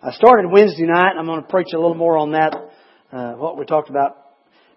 I 0.00 0.12
started 0.12 0.48
Wednesday 0.48 0.84
night. 0.84 1.14
I'm 1.18 1.26
going 1.26 1.42
to 1.42 1.48
preach 1.48 1.72
a 1.74 1.76
little 1.76 1.96
more 1.96 2.16
on 2.18 2.30
that, 2.30 2.54
uh, 3.10 3.32
what 3.32 3.58
we 3.58 3.64
talked 3.64 3.90
about 3.90 4.16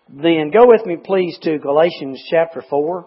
then. 0.10 0.50
Go 0.52 0.66
with 0.66 0.84
me, 0.84 0.98
please, 0.98 1.38
to 1.44 1.60
Galatians 1.60 2.24
chapter 2.28 2.64
4. 2.68 3.06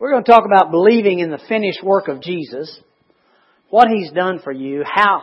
We're 0.00 0.10
going 0.10 0.24
to 0.24 0.30
talk 0.30 0.44
about 0.44 0.72
believing 0.72 1.20
in 1.20 1.30
the 1.30 1.38
finished 1.48 1.84
work 1.84 2.08
of 2.08 2.20
Jesus, 2.20 2.76
what 3.70 3.86
He's 3.86 4.10
done 4.10 4.40
for 4.42 4.50
you, 4.50 4.82
how 4.84 5.22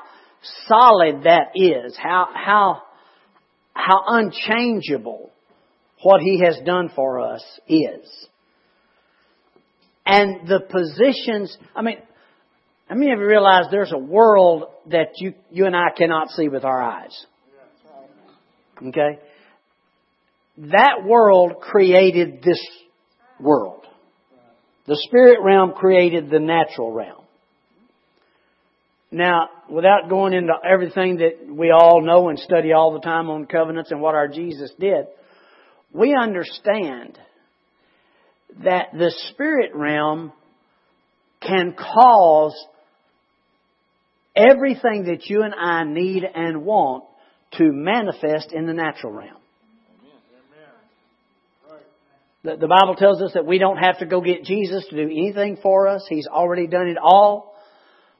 solid 0.67 1.23
that 1.23 1.51
is, 1.55 1.97
how, 1.97 2.27
how, 2.33 2.81
how 3.73 4.03
unchangeable 4.07 5.31
what 6.02 6.21
He 6.21 6.41
has 6.43 6.57
done 6.66 6.91
for 6.95 7.20
us 7.20 7.43
is. 7.67 8.27
And 10.05 10.47
the 10.47 10.59
positions, 10.61 11.55
I 11.75 11.81
mean, 11.81 11.97
how 12.88 12.95
many 12.95 13.11
of 13.11 13.20
you 13.20 13.25
realize 13.27 13.66
there's 13.70 13.91
a 13.91 13.99
world 13.99 14.63
that 14.88 15.09
you, 15.17 15.33
you 15.52 15.66
and 15.66 15.75
I 15.75 15.89
cannot 15.95 16.30
see 16.30 16.47
with 16.47 16.63
our 16.63 16.81
eyes? 16.81 17.25
Okay? 18.88 19.19
That 20.58 21.03
world 21.05 21.61
created 21.61 22.41
this 22.41 22.59
world. 23.39 23.85
The 24.88 24.97
spirit 25.08 25.39
realm 25.44 25.73
created 25.73 26.31
the 26.31 26.39
natural 26.39 26.91
realm. 26.91 27.19
Now, 29.12 29.49
without 29.70 30.08
going 30.09 30.34
into 30.34 30.54
everything 30.63 31.17
that 31.17 31.48
we 31.50 31.72
all 31.72 32.02
know 32.02 32.30
and 32.30 32.38
study 32.38 32.73
all 32.73 32.94
the 32.94 33.00
time 33.00 33.30
on 33.30 33.45
covenants 33.45 33.91
and 33.91 34.02
what 34.02 34.13
our 34.13 34.27
Jesus 34.27 34.72
did, 34.80 35.08
we 35.92 36.16
understand 36.16 37.17
that 38.64 38.88
the 38.94 39.11
spirit 39.30 39.72
realm 39.73 40.31
can 41.42 41.73
cause 41.73 42.53
everything 44.36 45.06
that 45.06 45.26
you 45.26 45.42
and 45.42 45.55
I 45.55 45.83
need 45.86 46.23
and 46.23 46.64
want 46.64 47.05
to 47.53 47.72
manifest 47.72 48.52
in 48.53 48.67
the 48.67 48.73
natural 48.73 49.14
realm. 49.14 49.38
The, 52.44 52.55
the 52.55 52.67
Bible 52.67 52.95
tells 52.95 53.22
us 53.22 53.31
that 53.33 53.45
we 53.45 53.58
don't 53.58 53.78
have 53.78 54.00
to 54.00 54.05
go 54.05 54.22
get 54.22 54.44
Jesus 54.44 54.86
to 54.89 54.95
do 54.95 55.11
anything 55.11 55.58
for 55.61 55.88
us. 55.88 56.05
He's 56.08 56.28
already 56.28 56.67
done 56.67 56.88
it 56.88 56.98
all. 57.02 57.48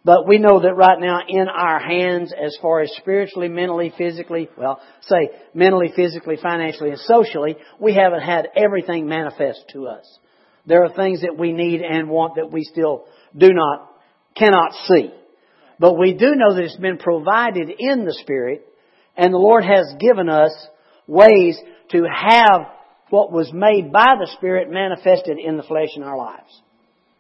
But 0.05 0.28
we 0.28 0.38
know 0.38 0.61
that 0.61 0.75
right 0.75 1.00
now 1.00 1.19
in 1.28 1.47
our 1.50 1.80
hands, 1.80 2.31
as 2.31 2.58
far 2.61 2.81
as 2.81 2.92
spiritually, 2.97 3.50
mentally, 3.50 3.94
physically, 3.97 4.50
well, 4.58 4.81
say 5.02 5.30
mentally, 5.53 5.91
physically, 5.94 6.38
financially, 6.41 6.91
and 6.91 7.00
socially, 7.00 7.58
we 7.80 7.94
haven't 7.94 8.22
had 8.22 8.47
everything 8.56 9.08
manifest 9.08 9.66
to 9.73 9.88
us. 9.88 10.19
There 10.66 10.86
are 10.86 10.94
things 10.94 11.22
that 11.22 11.38
we 11.38 11.52
need 11.52 11.81
and 11.81 12.09
want 12.09 12.36
that 12.36 12.52
we 12.52 12.64
still 12.64 13.06
do 13.36 13.50
not, 13.52 13.91
cannot 14.36 14.72
see. 14.88 15.11
But 15.80 15.97
we 15.97 16.13
do 16.13 16.36
know 16.36 16.56
that 16.56 16.63
it's 16.63 16.78
been 16.78 16.97
provided 16.97 17.69
in 17.78 18.06
the 18.06 18.17
Spirit, 18.22 18.66
and 19.17 19.34
the 19.34 19.38
Lord 19.38 19.63
has 19.66 19.95
given 20.00 20.30
us 20.30 20.52
ways 21.08 21.58
to 21.91 22.03
have 22.03 22.67
what 23.09 23.31
was 23.31 23.52
made 23.52 23.91
by 23.91 24.16
the 24.19 24.30
Spirit 24.38 24.69
manifested 24.69 25.38
in 25.39 25.58
the 25.58 25.63
flesh 25.63 25.89
in 25.95 26.03
our 26.03 26.17
lives. 26.17 26.61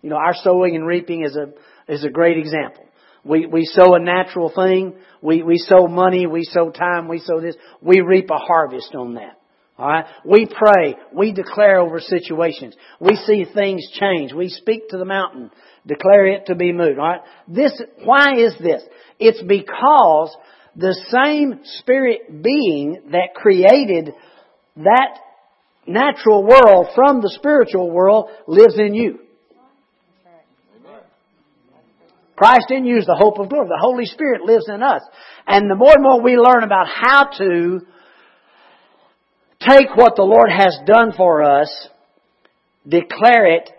You 0.01 0.09
know, 0.09 0.17
our 0.17 0.35
sowing 0.35 0.75
and 0.75 0.85
reaping 0.85 1.25
is 1.25 1.35
a, 1.35 1.47
is 1.89 2.05
a 2.05 2.09
great 2.09 2.37
example. 2.37 2.85
We, 3.25 3.45
we 3.45 3.65
sow 3.65 3.95
a 3.95 3.99
natural 3.99 4.51
thing. 4.53 4.93
We, 5.21 5.43
we 5.43 5.57
sow 5.57 5.87
money. 5.87 6.25
We 6.25 6.43
sow 6.43 6.71
time. 6.71 7.07
We 7.07 7.19
sow 7.19 7.41
this. 7.41 7.55
We 7.81 8.01
reap 8.01 8.29
a 8.29 8.37
harvest 8.37 8.95
on 8.95 9.15
that. 9.15 9.39
Alright? 9.77 10.05
We 10.25 10.45
pray. 10.45 10.95
We 11.13 11.33
declare 11.33 11.79
over 11.79 11.99
situations. 11.99 12.75
We 12.99 13.15
see 13.15 13.45
things 13.53 13.87
change. 13.93 14.33
We 14.33 14.49
speak 14.49 14.89
to 14.89 14.97
the 14.97 15.05
mountain. 15.05 15.51
Declare 15.85 16.27
it 16.27 16.45
to 16.47 16.55
be 16.55 16.71
moved. 16.71 16.99
Alright? 16.99 17.21
This, 17.47 17.73
why 18.03 18.35
is 18.37 18.53
this? 18.61 18.83
It's 19.19 19.41
because 19.41 20.35
the 20.75 20.97
same 21.09 21.61
spirit 21.79 22.43
being 22.43 23.01
that 23.11 23.33
created 23.35 24.13
that 24.77 25.19
natural 25.87 26.43
world 26.43 26.87
from 26.93 27.21
the 27.21 27.31
spiritual 27.35 27.89
world 27.89 28.29
lives 28.47 28.77
in 28.77 28.93
you. 28.93 29.19
Christ 32.39 32.71
in 32.71 32.85
you 32.85 32.97
is 32.97 33.05
the 33.05 33.17
hope 33.19 33.37
of 33.37 33.49
glory. 33.49 33.67
The 33.67 33.77
Holy 33.77 34.05
Spirit 34.05 34.43
lives 34.43 34.69
in 34.69 34.81
us. 34.81 35.01
And 35.45 35.69
the 35.69 35.75
more 35.75 35.91
and 35.91 36.01
more 36.01 36.21
we 36.21 36.37
learn 36.37 36.63
about 36.63 36.87
how 36.87 37.25
to 37.37 37.81
take 39.59 39.93
what 39.93 40.15
the 40.15 40.23
Lord 40.23 40.49
has 40.49 40.77
done 40.85 41.11
for 41.17 41.43
us, 41.43 41.69
declare 42.87 43.57
it, 43.57 43.69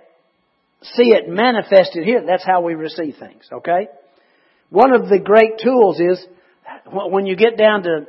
see 0.83 1.15
it 1.15 1.27
manifested 1.27 2.05
here, 2.05 2.23
that's 2.27 2.45
how 2.45 2.61
we 2.61 2.75
receive 2.75 3.17
things, 3.19 3.49
okay? 3.51 3.89
One 4.69 4.93
of 4.93 5.09
the 5.09 5.19
great 5.19 5.53
tools 5.65 5.99
is 5.99 6.27
when 6.93 7.25
you 7.25 7.37
get 7.37 7.57
down 7.57 7.83
to, 7.85 8.07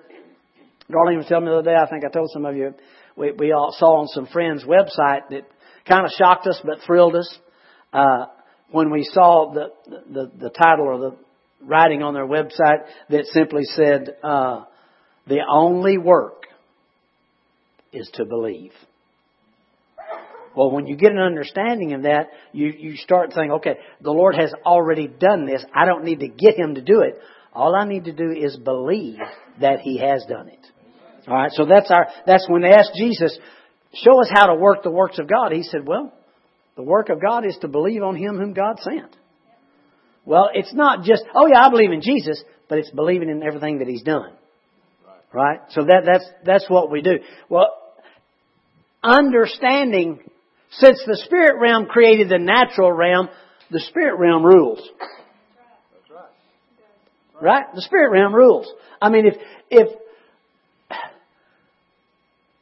Darlene 0.92 1.16
was 1.16 1.28
telling 1.30 1.46
me 1.46 1.52
the 1.52 1.60
other 1.60 1.72
day, 1.72 1.78
I 1.78 1.90
think 1.90 2.04
I 2.04 2.10
told 2.10 2.30
some 2.34 2.46
of 2.46 2.58
you, 2.58 2.74
we, 3.16 3.32
we 3.32 3.54
all 3.54 3.74
saw 3.78 4.02
on 4.02 4.08
some 4.08 4.28
friends' 4.28 4.66
website 4.66 5.30
that 5.30 5.44
kind 5.88 6.06
of 6.06 6.12
shocked 6.18 6.46
us 6.46 6.60
but 6.66 6.80
thrilled 6.86 7.16
us 7.16 7.38
uh, 7.94 8.26
when 8.72 8.92
we 8.92 9.04
saw 9.04 9.54
the, 9.54 9.72
the, 9.88 10.32
the 10.40 10.50
title 10.50 10.86
or 10.86 10.98
the 10.98 11.16
writing 11.66 12.02
on 12.02 12.14
their 12.14 12.26
website 12.26 12.86
that 13.10 13.26
simply 13.28 13.64
said, 13.64 14.16
uh, 14.24 14.64
"The 15.28 15.42
only 15.50 15.98
work 15.98 16.46
is 17.92 18.10
to 18.14 18.26
believe." 18.26 18.72
Well, 20.56 20.72
when 20.72 20.86
you 20.86 20.98
get 20.98 21.12
an 21.12 21.18
understanding 21.18 21.94
of 21.94 22.04
that, 22.04 22.30
you, 22.52 22.74
you 22.78 22.98
start 22.98 23.32
saying, 23.34 23.52
okay, 23.52 23.78
the 24.02 24.12
Lord 24.12 24.36
has 24.36 24.54
already 24.66 25.08
done 25.08 25.46
this. 25.46 25.64
I 25.74 25.86
don't 25.86 26.04
need 26.04 26.20
to 26.20 26.28
get 26.28 26.56
Him 26.60 26.76
to 26.76 26.82
do 26.82 27.02
it. 27.02 27.18
All 27.54 27.74
I 27.74 27.86
need 27.86 28.04
to 28.06 28.12
do 28.12 28.32
is 28.32 28.58
believe 28.58 29.20
that 29.62 29.80
He 29.80 30.00
has 30.00 30.26
done 30.28 30.50
it. 30.50 30.60
All 31.28 31.36
right, 31.36 31.52
so 31.54 31.66
that's 31.66 31.92
our 31.92 32.08
that's 32.26 32.48
when 32.50 32.64
they 32.64 32.72
asked 32.72 32.94
Jesus, 32.96 33.38
"Show 33.94 34.22
us 34.22 34.30
how 34.34 34.48
to 34.48 34.56
work 34.56 34.84
the 34.84 34.90
works 34.90 35.20
of 35.20 35.28
God." 35.28 35.52
He 35.52 35.64
said, 35.64 35.86
"Well, 35.86 36.12
the 36.82 36.90
work 36.90 37.10
of 37.10 37.22
God 37.22 37.46
is 37.46 37.58
to 37.62 37.68
believe 37.68 38.02
on 38.02 38.16
Him 38.16 38.38
whom 38.38 38.54
God 38.54 38.80
sent." 38.80 39.16
Well, 40.26 40.50
it's 40.54 40.74
not 40.74 41.04
just, 41.04 41.24
"Oh 41.36 41.48
yeah, 41.48 41.66
I 41.66 41.70
believe 41.70 41.92
in 41.92 42.02
Jesus," 42.02 42.44
but 42.68 42.80
it's 42.80 42.92
believing 42.92 43.30
in 43.30 43.44
everything 43.44 43.80
that 43.80 43.88
He's 43.88 44.04
done. 44.04 44.34
Right? 45.34 45.60
So 45.70 45.84
that 45.84 46.04
that's 46.06 46.26
that's 46.44 46.70
what 46.70 46.92
we 46.92 47.02
do. 47.02 47.20
Well, 47.50 47.70
understanding 49.04 50.20
since 50.72 51.04
the 51.06 51.18
spirit 51.26 51.60
realm 51.60 51.86
created 51.86 52.30
the 52.30 52.40
natural 52.40 52.92
realm, 52.92 53.30
the 53.70 53.80
spirit 53.82 54.18
realm 54.18 54.44
rules. 54.44 54.82
Right? 57.42 57.66
The 57.74 57.82
spirit 57.82 58.12
realm 58.12 58.34
rules. 58.34 58.72
I 59.02 59.10
mean, 59.10 59.26
if 59.26 59.36
if 59.70 59.88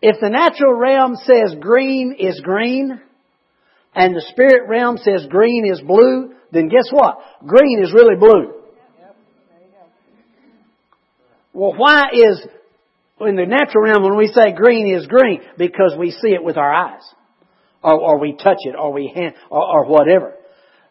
if 0.01 0.19
the 0.21 0.29
natural 0.29 0.73
realm 0.73 1.15
says 1.15 1.55
green 1.59 2.15
is 2.17 2.39
green, 2.41 3.01
and 3.95 4.15
the 4.15 4.25
spirit 4.29 4.67
realm 4.67 4.97
says 4.97 5.25
green 5.29 5.65
is 5.65 5.81
blue, 5.81 6.33
then 6.51 6.69
guess 6.69 6.89
what? 6.91 7.19
Green 7.45 7.83
is 7.83 7.93
really 7.93 8.15
blue. 8.15 8.53
Well, 11.53 11.73
why 11.75 12.03
is, 12.13 12.41
in 13.21 13.35
the 13.35 13.45
natural 13.45 13.83
realm, 13.83 14.03
when 14.03 14.15
we 14.17 14.27
say 14.27 14.53
green 14.53 14.95
is 14.95 15.07
green? 15.07 15.41
Because 15.57 15.95
we 15.97 16.11
see 16.11 16.29
it 16.29 16.43
with 16.43 16.57
our 16.57 16.71
eyes. 16.71 17.01
Or, 17.81 17.99
or 17.99 18.19
we 18.19 18.33
touch 18.33 18.59
it, 18.59 18.75
or 18.77 18.93
we 18.93 19.11
hand, 19.13 19.33
or, 19.49 19.63
or 19.63 19.85
whatever. 19.85 20.35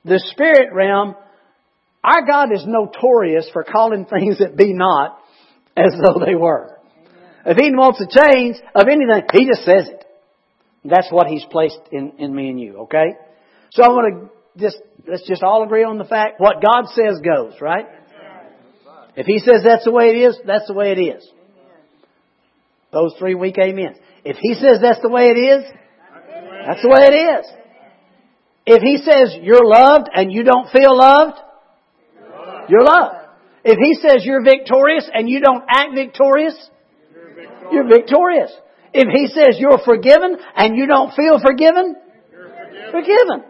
The 0.04 0.22
spirit 0.30 0.72
realm, 0.72 1.14
our 2.02 2.26
God 2.26 2.52
is 2.52 2.64
notorious 2.66 3.48
for 3.52 3.62
calling 3.62 4.06
things 4.06 4.38
that 4.38 4.56
be 4.56 4.72
not 4.72 5.18
as 5.76 5.92
though 6.02 6.20
they 6.24 6.34
were. 6.34 6.78
If 7.46 7.56
he 7.56 7.70
wants 7.70 8.00
a 8.00 8.06
change 8.06 8.56
of 8.74 8.88
anything, 8.88 9.22
he 9.32 9.46
just 9.46 9.64
says 9.64 9.88
it. 9.88 10.04
That's 10.88 11.10
what 11.10 11.26
he's 11.26 11.44
placed 11.50 11.80
in, 11.92 12.12
in 12.18 12.34
me 12.34 12.48
and 12.48 12.60
you, 12.60 12.78
okay? 12.82 13.16
So 13.70 13.82
I 13.82 13.88
want 13.88 14.30
to 14.56 14.60
just, 14.60 14.78
let's 15.06 15.26
just 15.26 15.42
all 15.42 15.62
agree 15.64 15.84
on 15.84 15.98
the 15.98 16.04
fact 16.04 16.40
what 16.40 16.56
God 16.62 16.86
says 16.88 17.20
goes, 17.24 17.54
right? 17.60 17.86
If 19.16 19.26
he 19.26 19.38
says 19.38 19.62
that's 19.64 19.84
the 19.84 19.90
way 19.90 20.10
it 20.10 20.28
is, 20.28 20.38
that's 20.46 20.66
the 20.68 20.74
way 20.74 20.92
it 20.92 21.00
is. 21.00 21.28
Those 22.92 23.14
three 23.18 23.34
weak 23.34 23.56
amens. 23.58 23.96
If 24.24 24.36
he 24.40 24.54
says 24.54 24.78
that's 24.80 25.02
the 25.02 25.08
way 25.08 25.24
it 25.24 25.38
is, 25.38 25.64
that's 26.66 26.82
the 26.82 26.88
way 26.88 27.06
it 27.06 27.14
is. 27.14 27.46
If 28.66 28.82
he 28.82 28.98
says 28.98 29.36
you're 29.42 29.66
loved 29.66 30.08
and 30.12 30.32
you 30.32 30.44
don't 30.44 30.70
feel 30.70 30.96
loved, 30.96 31.38
you're 32.68 32.84
loved. 32.84 33.16
If 33.64 33.78
he 33.78 33.94
says 34.00 34.24
you're 34.24 34.44
victorious 34.44 35.08
and 35.12 35.28
you 35.28 35.40
don't 35.40 35.64
act 35.68 35.94
victorious, 35.94 36.54
you're 37.72 37.88
victorious. 37.88 38.52
If 38.92 39.08
he 39.12 39.26
says 39.28 39.58
you're 39.58 39.78
forgiven 39.84 40.36
and 40.56 40.76
you 40.76 40.86
don't 40.86 41.14
feel 41.14 41.38
forgiven, 41.40 41.96
forgiven. 42.30 42.90
forgiven. 42.90 43.44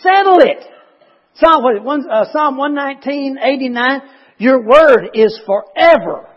Settle 0.00 0.38
it. 0.40 0.64
Psalm, 1.34 1.62
what, 1.62 1.84
one, 1.84 2.10
uh, 2.10 2.24
Psalm 2.32 2.56
119, 2.56 3.38
89, 3.42 4.00
Your 4.38 4.62
word 4.64 5.10
is 5.14 5.40
forever 5.46 6.28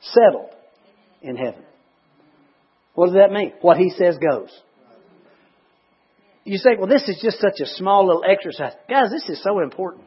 settled 0.00 0.50
in 1.20 1.36
heaven. 1.36 1.62
What 2.94 3.06
does 3.06 3.16
that 3.16 3.32
mean? 3.32 3.52
What 3.60 3.78
he 3.78 3.90
says 3.90 4.18
goes. 4.18 4.50
You 6.44 6.58
say, 6.58 6.70
well, 6.76 6.88
this 6.88 7.08
is 7.08 7.20
just 7.22 7.40
such 7.40 7.60
a 7.60 7.66
small 7.66 8.06
little 8.06 8.24
exercise. 8.28 8.72
Guys, 8.88 9.10
this 9.10 9.28
is 9.28 9.42
so 9.42 9.60
important. 9.60 10.04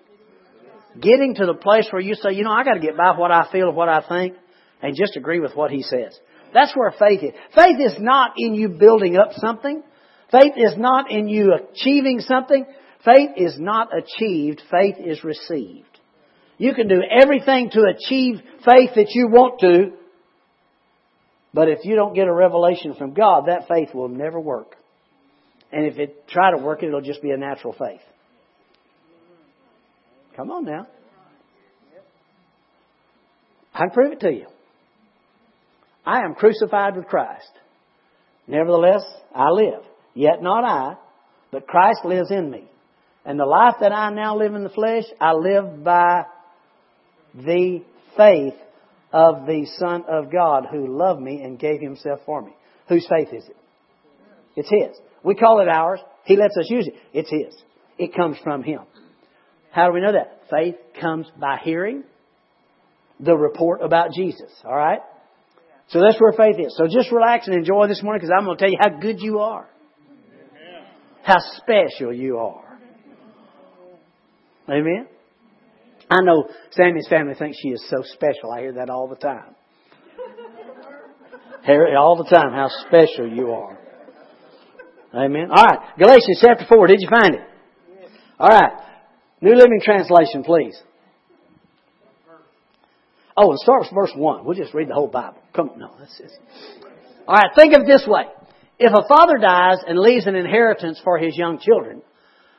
Getting 0.99 1.35
to 1.35 1.45
the 1.45 1.53
place 1.53 1.87
where 1.91 2.01
you 2.01 2.15
say, 2.15 2.33
you 2.33 2.43
know, 2.43 2.51
I 2.51 2.63
got 2.63 2.73
to 2.73 2.79
get 2.79 2.97
by 2.97 3.17
what 3.17 3.31
I 3.31 3.49
feel 3.51 3.69
and 3.69 3.75
what 3.75 3.89
I 3.89 4.01
think 4.07 4.35
and 4.81 4.95
just 4.95 5.15
agree 5.15 5.39
with 5.39 5.55
what 5.55 5.71
he 5.71 5.81
says. 5.81 6.17
That's 6.55 6.73
where 6.73 6.91
faith 6.91 7.21
is. 7.21 7.33
Faith 7.53 7.79
is 7.81 7.97
not 7.99 8.31
in 8.37 8.55
you 8.55 8.69
building 8.69 9.17
up 9.17 9.33
something. 9.33 9.83
Faith 10.31 10.53
is 10.55 10.75
not 10.77 11.11
in 11.11 11.27
you 11.27 11.53
achieving 11.53 12.21
something. 12.21 12.65
Faith 13.03 13.31
is 13.35 13.59
not 13.59 13.89
achieved. 13.93 14.61
Faith 14.71 14.95
is 15.05 15.21
received. 15.25 15.85
You 16.57 16.73
can 16.73 16.87
do 16.87 17.01
everything 17.11 17.71
to 17.71 17.81
achieve 17.81 18.37
faith 18.63 18.91
that 18.95 19.09
you 19.09 19.27
want 19.27 19.59
to, 19.59 19.97
but 21.53 21.67
if 21.67 21.79
you 21.83 21.95
don't 21.97 22.13
get 22.13 22.27
a 22.27 22.33
revelation 22.33 22.95
from 22.95 23.13
God, 23.13 23.47
that 23.47 23.67
faith 23.67 23.93
will 23.93 24.07
never 24.07 24.39
work. 24.39 24.77
And 25.73 25.85
if 25.85 25.97
it 25.97 26.25
try 26.29 26.51
to 26.51 26.63
work 26.63 26.83
it, 26.83 26.87
it'll 26.87 27.01
just 27.01 27.21
be 27.21 27.31
a 27.31 27.37
natural 27.37 27.73
faith. 27.73 27.99
Come 30.37 30.51
on 30.51 30.63
now. 30.63 30.87
I 33.73 33.79
can 33.79 33.89
prove 33.89 34.13
it 34.13 34.21
to 34.21 34.31
you. 34.31 34.47
I 36.05 36.23
am 36.23 36.35
crucified 36.35 36.95
with 36.95 37.07
Christ. 37.07 37.51
Nevertheless, 38.47 39.03
I 39.33 39.49
live. 39.49 39.81
Yet 40.13 40.41
not 40.41 40.63
I, 40.63 40.95
but 41.51 41.67
Christ 41.67 42.05
lives 42.05 42.31
in 42.31 42.49
me. 42.49 42.65
And 43.25 43.39
the 43.39 43.45
life 43.45 43.75
that 43.81 43.91
I 43.91 44.11
now 44.11 44.37
live 44.37 44.53
in 44.53 44.63
the 44.63 44.69
flesh, 44.69 45.03
I 45.19 45.33
live 45.33 45.83
by 45.83 46.23
the 47.33 47.83
faith 48.15 48.53
of 49.11 49.45
the 49.47 49.65
Son 49.77 50.03
of 50.07 50.31
God 50.31 50.67
who 50.71 50.95
loved 50.95 51.21
me 51.21 51.41
and 51.41 51.57
gave 51.59 51.81
himself 51.81 52.19
for 52.25 52.41
me. 52.41 52.51
Whose 52.87 53.07
faith 53.09 53.29
is 53.33 53.45
it? 53.45 53.57
It's 54.55 54.69
His. 54.69 54.97
We 55.23 55.35
call 55.35 55.59
it 55.61 55.67
ours. 55.67 55.99
He 56.25 56.37
lets 56.37 56.57
us 56.57 56.69
use 56.69 56.87
it. 56.87 56.93
It's 57.13 57.29
His. 57.29 57.55
It 57.97 58.15
comes 58.15 58.37
from 58.43 58.63
Him. 58.63 58.81
How 59.71 59.87
do 59.87 59.93
we 59.93 60.01
know 60.01 60.13
that? 60.13 60.43
Faith 60.49 60.75
comes 61.01 61.27
by 61.39 61.57
hearing 61.63 62.03
the 63.19 63.35
report 63.35 63.81
about 63.81 64.11
Jesus. 64.13 64.51
All 64.63 64.75
right? 64.75 64.99
So 65.89 65.99
that's 66.01 66.19
where 66.19 66.31
faith 66.31 66.59
is. 66.59 66.75
So 66.77 66.87
just 66.87 67.11
relax 67.11 67.47
and 67.47 67.55
enjoy 67.55 67.87
this 67.87 68.01
morning 68.01 68.21
because 68.21 68.33
I'm 68.35 68.45
going 68.45 68.57
to 68.57 68.63
tell 68.63 68.71
you 68.71 68.77
how 68.79 68.99
good 68.99 69.19
you 69.19 69.39
are. 69.39 69.69
How 71.23 71.37
special 71.57 72.13
you 72.13 72.37
are. 72.37 72.79
Amen? 74.69 75.07
I 76.09 76.21
know 76.21 76.47
Sammy's 76.71 77.07
family 77.09 77.33
thinks 77.35 77.57
she 77.61 77.69
is 77.69 77.83
so 77.89 78.03
special. 78.13 78.51
I 78.51 78.61
hear 78.61 78.73
that 78.73 78.89
all 78.89 79.07
the 79.07 79.15
time. 79.15 79.55
Hear 81.65 81.95
all 81.97 82.15
the 82.15 82.29
time 82.29 82.51
how 82.51 82.69
special 82.85 83.27
you 83.27 83.51
are. 83.51 83.79
Amen. 85.15 85.49
All 85.49 85.63
right. 85.63 85.79
Galatians 85.97 86.39
chapter 86.41 86.65
4. 86.69 86.87
Did 86.87 87.01
you 87.01 87.09
find 87.09 87.35
it? 87.35 87.41
All 88.39 88.49
right. 88.49 88.73
New 89.41 89.55
Living 89.55 89.79
Translation, 89.83 90.43
please. 90.43 90.77
Oh, 93.37 93.49
and 93.49 93.59
start 93.59 93.81
with 93.81 93.91
verse 93.93 94.11
1. 94.15 94.45
We'll 94.45 94.55
just 94.57 94.73
read 94.73 94.89
the 94.89 94.93
whole 94.93 95.07
Bible. 95.07 95.41
Come 95.55 95.69
on. 95.69 95.79
No, 95.79 95.91
that's 95.99 96.17
just. 96.17 96.37
All 97.27 97.35
right. 97.35 97.51
Think 97.55 97.73
of 97.73 97.81
it 97.81 97.87
this 97.87 98.05
way. 98.07 98.23
If 98.77 98.91
a 98.91 99.07
father 99.07 99.37
dies 99.39 99.77
and 99.87 99.97
leaves 99.97 100.27
an 100.27 100.35
inheritance 100.35 100.99
for 101.03 101.17
his 101.17 101.37
young 101.37 101.59
children, 101.59 102.01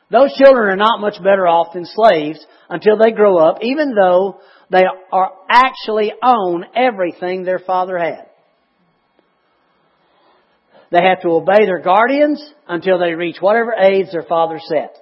those 0.09 0.33
children 0.33 0.69
are 0.69 0.75
not 0.75 0.99
much 0.99 1.17
better 1.17 1.47
off 1.47 1.73
than 1.73 1.85
slaves 1.85 2.43
until 2.69 2.97
they 2.97 3.11
grow 3.11 3.37
up, 3.37 3.59
even 3.61 3.93
though 3.93 4.39
they 4.71 4.83
are 5.11 5.31
actually 5.49 6.13
own 6.23 6.65
everything 6.75 7.43
their 7.43 7.59
father 7.59 7.97
had. 7.97 8.27
They 10.91 11.01
have 11.03 11.21
to 11.21 11.29
obey 11.29 11.65
their 11.65 11.81
guardians 11.81 12.41
until 12.67 12.97
they 12.97 13.13
reach 13.13 13.37
whatever 13.41 13.73
age 13.73 14.07
their 14.11 14.23
father 14.23 14.59
set. 14.65 14.95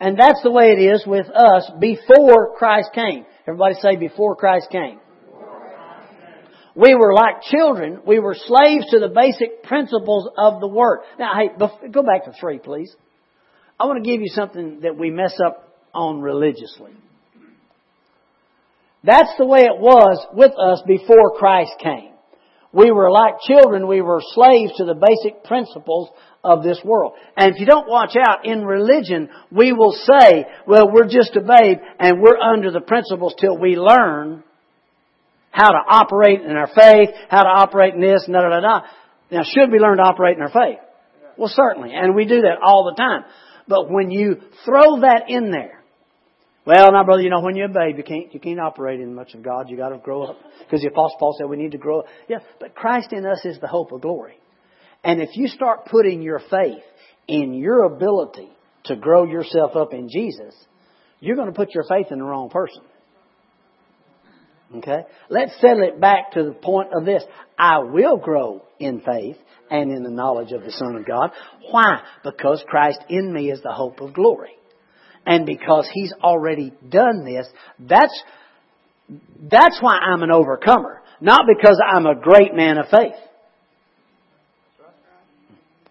And 0.00 0.18
that's 0.18 0.42
the 0.42 0.50
way 0.50 0.72
it 0.72 0.80
is 0.80 1.04
with 1.06 1.26
us 1.26 1.70
before 1.78 2.56
Christ 2.56 2.90
came. 2.94 3.26
Everybody 3.46 3.74
say 3.80 3.96
before 3.96 4.36
Christ 4.36 4.68
came. 4.70 5.00
We 6.76 6.94
were 6.94 7.14
like 7.14 7.42
children. 7.50 8.00
We 8.06 8.18
were 8.18 8.34
slaves 8.34 8.84
to 8.90 8.98
the 8.98 9.08
basic 9.08 9.62
principles 9.62 10.28
of 10.36 10.60
the 10.60 10.68
Word. 10.68 11.00
Now, 11.18 11.32
hey, 11.34 11.48
go 11.90 12.02
back 12.02 12.26
to 12.26 12.32
three, 12.38 12.58
please. 12.58 12.94
I 13.80 13.86
want 13.86 14.04
to 14.04 14.10
give 14.10 14.20
you 14.20 14.28
something 14.28 14.80
that 14.80 14.96
we 14.96 15.10
mess 15.10 15.38
up 15.44 15.72
on 15.94 16.20
religiously. 16.20 16.92
That's 19.02 19.32
the 19.38 19.46
way 19.46 19.60
it 19.60 19.78
was 19.78 20.26
with 20.34 20.52
us 20.52 20.82
before 20.86 21.38
Christ 21.38 21.72
came. 21.82 22.10
We 22.72 22.90
were 22.90 23.10
like 23.10 23.40
children, 23.46 23.86
we 23.86 24.02
were 24.02 24.20
slaves 24.20 24.72
to 24.76 24.84
the 24.84 24.94
basic 24.94 25.44
principles 25.44 26.10
of 26.44 26.62
this 26.62 26.78
world. 26.84 27.14
And 27.36 27.54
if 27.54 27.60
you 27.60 27.64
don't 27.64 27.88
watch 27.88 28.16
out, 28.20 28.44
in 28.44 28.66
religion, 28.66 29.30
we 29.50 29.72
will 29.72 29.92
say, 29.92 30.44
well, 30.66 30.90
we're 30.92 31.08
just 31.08 31.36
a 31.36 31.40
babe 31.40 31.78
and 31.98 32.20
we're 32.20 32.36
under 32.36 32.70
the 32.70 32.82
principles 32.82 33.34
till 33.40 33.56
we 33.56 33.76
learn 33.76 34.42
how 35.56 35.70
to 35.70 35.78
operate 35.78 36.42
in 36.42 36.50
our 36.50 36.66
faith, 36.66 37.08
how 37.30 37.42
to 37.42 37.48
operate 37.48 37.94
in 37.94 38.00
this, 38.02 38.24
and 38.26 38.34
da 38.34 38.42
da 38.42 38.60
da. 38.60 38.80
Now, 39.30 39.42
should 39.42 39.72
we 39.72 39.78
learn 39.78 39.96
to 39.96 40.02
operate 40.02 40.36
in 40.36 40.42
our 40.42 40.50
faith? 40.50 40.78
Well, 41.38 41.50
certainly. 41.52 41.94
And 41.94 42.14
we 42.14 42.26
do 42.26 42.42
that 42.42 42.58
all 42.62 42.84
the 42.84 42.94
time. 42.94 43.24
But 43.66 43.90
when 43.90 44.10
you 44.10 44.36
throw 44.66 45.00
that 45.00 45.24
in 45.28 45.50
there, 45.50 45.82
well, 46.66 46.92
now, 46.92 47.04
brother, 47.04 47.22
you 47.22 47.30
know, 47.30 47.40
when 47.40 47.56
you're 47.56 47.70
a 47.70 47.72
babe, 47.72 47.96
you 47.96 48.04
can't 48.04 48.34
you 48.34 48.40
can't 48.40 48.60
operate 48.60 49.00
in 49.00 49.14
much 49.14 49.32
of 49.32 49.42
God. 49.42 49.70
You 49.70 49.78
got 49.78 49.90
to 49.90 49.98
grow 49.98 50.24
up 50.24 50.36
because 50.58 50.82
the 50.82 50.88
Apostle 50.88 51.16
Paul 51.18 51.36
said 51.38 51.48
we 51.48 51.56
need 51.56 51.72
to 51.72 51.78
grow 51.78 52.00
up. 52.00 52.06
Yeah, 52.28 52.38
but 52.60 52.74
Christ 52.74 53.12
in 53.12 53.24
us 53.24 53.40
is 53.44 53.58
the 53.58 53.66
hope 53.66 53.92
of 53.92 54.02
glory. 54.02 54.36
And 55.02 55.22
if 55.22 55.30
you 55.36 55.48
start 55.48 55.86
putting 55.86 56.20
your 56.20 56.40
faith 56.50 56.84
in 57.28 57.54
your 57.54 57.84
ability 57.84 58.50
to 58.84 58.96
grow 58.96 59.24
yourself 59.24 59.74
up 59.74 59.94
in 59.94 60.10
Jesus, 60.10 60.54
you're 61.20 61.36
going 61.36 61.48
to 61.48 61.54
put 61.54 61.72
your 61.72 61.84
faith 61.88 62.08
in 62.10 62.18
the 62.18 62.24
wrong 62.24 62.50
person. 62.50 62.82
Okay? 64.74 65.02
Let's 65.28 65.52
settle 65.60 65.82
it 65.82 66.00
back 66.00 66.32
to 66.32 66.42
the 66.42 66.52
point 66.52 66.90
of 66.92 67.04
this. 67.04 67.22
I 67.58 67.78
will 67.78 68.16
grow 68.16 68.62
in 68.78 69.00
faith 69.00 69.36
and 69.70 69.90
in 69.90 70.02
the 70.02 70.10
knowledge 70.10 70.52
of 70.52 70.62
the 70.62 70.72
Son 70.72 70.96
of 70.96 71.06
God. 71.06 71.30
Why? 71.70 72.00
Because 72.24 72.64
Christ 72.66 73.00
in 73.08 73.32
me 73.32 73.50
is 73.50 73.62
the 73.62 73.72
hope 73.72 74.00
of 74.00 74.12
glory. 74.12 74.52
And 75.24 75.46
because 75.46 75.88
He's 75.92 76.12
already 76.22 76.72
done 76.88 77.24
this, 77.24 77.46
that's, 77.80 78.22
that's 79.50 79.78
why 79.80 79.98
I'm 79.98 80.22
an 80.22 80.30
overcomer. 80.30 81.02
Not 81.20 81.46
because 81.46 81.80
I'm 81.84 82.06
a 82.06 82.14
great 82.14 82.54
man 82.54 82.78
of 82.78 82.86
faith. 82.88 83.14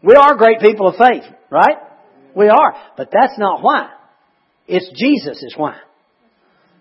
We 0.04 0.14
are 0.14 0.36
great 0.36 0.60
people 0.60 0.88
of 0.88 0.96
faith, 0.96 1.24
right? 1.50 1.78
We 2.36 2.48
are. 2.48 2.76
But 2.96 3.10
that's 3.12 3.40
not 3.40 3.64
why. 3.64 3.90
It's 4.68 4.90
Jesus 4.96 5.42
is 5.42 5.56
why. 5.58 5.78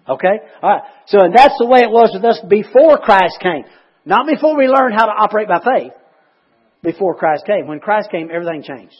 Okay? 0.08 0.36
Alright. 0.62 0.82
So 1.06 1.20
and 1.20 1.34
that's 1.34 1.54
the 1.58 1.66
way 1.66 1.80
it 1.80 1.90
was 1.90 2.10
with 2.12 2.24
us 2.24 2.40
before 2.48 2.98
Christ 2.98 3.38
came. 3.40 3.64
Not 4.04 4.26
before 4.26 4.56
we 4.56 4.66
learned 4.66 4.94
how 4.94 5.06
to 5.06 5.12
operate 5.12 5.48
by 5.48 5.60
faith. 5.64 5.92
Before 6.82 7.14
Christ 7.14 7.44
came. 7.46 7.66
When 7.66 7.80
Christ 7.80 8.10
came, 8.10 8.28
everything 8.30 8.62
changed. 8.62 8.96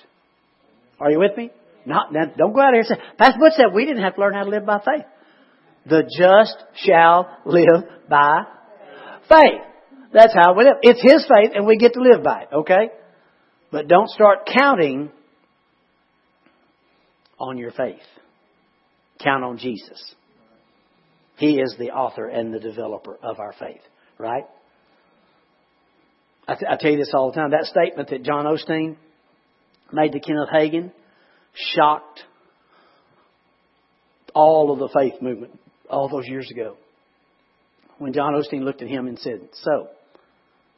Are 0.98 1.10
you 1.10 1.18
with 1.18 1.36
me? 1.36 1.50
Not, 1.86 2.12
don't 2.12 2.54
go 2.54 2.60
out 2.60 2.72
here 2.72 2.80
and 2.80 2.86
say, 2.86 2.96
Pastor 3.18 3.38
Butch 3.38 3.52
said 3.56 3.74
we 3.74 3.84
didn't 3.84 4.02
have 4.02 4.14
to 4.14 4.20
learn 4.20 4.32
how 4.32 4.44
to 4.44 4.50
live 4.50 4.64
by 4.64 4.78
faith. 4.78 5.04
The 5.86 6.02
just 6.18 6.56
shall 6.76 7.28
live 7.44 7.84
by 8.08 8.44
faith. 9.28 9.60
That's 10.14 10.32
how 10.32 10.54
we 10.54 10.64
live. 10.64 10.76
It's 10.80 11.02
His 11.02 11.26
faith 11.28 11.50
and 11.54 11.66
we 11.66 11.76
get 11.76 11.92
to 11.92 12.00
live 12.00 12.24
by 12.24 12.42
it, 12.42 12.48
okay? 12.54 12.88
But 13.70 13.88
don't 13.88 14.08
start 14.08 14.48
counting 14.56 15.10
on 17.38 17.58
your 17.58 17.72
faith. 17.72 18.00
Count 19.22 19.44
on 19.44 19.58
Jesus. 19.58 20.14
He 21.36 21.58
is 21.58 21.74
the 21.78 21.90
author 21.90 22.28
and 22.28 22.52
the 22.52 22.60
developer 22.60 23.18
of 23.22 23.40
our 23.40 23.52
faith, 23.58 23.80
right? 24.18 24.44
I, 26.46 26.54
th- 26.54 26.70
I 26.70 26.76
tell 26.76 26.90
you 26.92 26.98
this 26.98 27.12
all 27.14 27.30
the 27.30 27.36
time. 27.36 27.50
That 27.50 27.64
statement 27.64 28.10
that 28.10 28.22
John 28.22 28.44
Osteen 28.44 28.96
made 29.92 30.12
to 30.12 30.20
Kenneth 30.20 30.48
Hagin, 30.52 30.92
shocked 31.74 32.20
all 34.34 34.72
of 34.72 34.78
the 34.78 34.88
faith 34.88 35.22
movement 35.22 35.58
all 35.88 36.08
those 36.08 36.26
years 36.26 36.50
ago. 36.50 36.76
When 37.98 38.12
John 38.12 38.34
Osteen 38.34 38.62
looked 38.62 38.82
at 38.82 38.88
him 38.88 39.06
and 39.06 39.18
said, 39.18 39.48
So, 39.52 39.88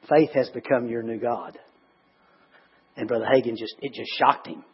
faith 0.08 0.30
has 0.34 0.50
become 0.50 0.88
your 0.88 1.02
new 1.02 1.18
God. 1.18 1.58
And 2.96 3.08
Brother 3.08 3.26
Hagin 3.26 3.56
just, 3.56 3.74
it 3.80 3.92
just 3.94 4.10
shocked 4.18 4.46
him. 4.46 4.64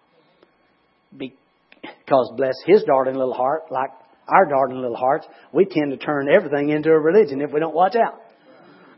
Because 1.17 2.33
bless 2.37 2.55
his 2.67 2.83
darling 2.85 3.15
little 3.15 3.35
heart, 3.35 3.65
like 3.71 3.91
our 4.33 4.47
darling 4.47 4.81
little 4.81 4.97
hearts, 4.97 5.27
we 5.53 5.65
tend 5.65 5.91
to 5.91 5.97
turn 5.97 6.29
everything 6.33 6.71
into 6.71 6.91
a 6.91 6.99
religion 6.99 7.41
if 7.41 7.53
we 7.53 7.61
don't 7.61 7.75
watch 7.75 7.95
out. 7.97 8.21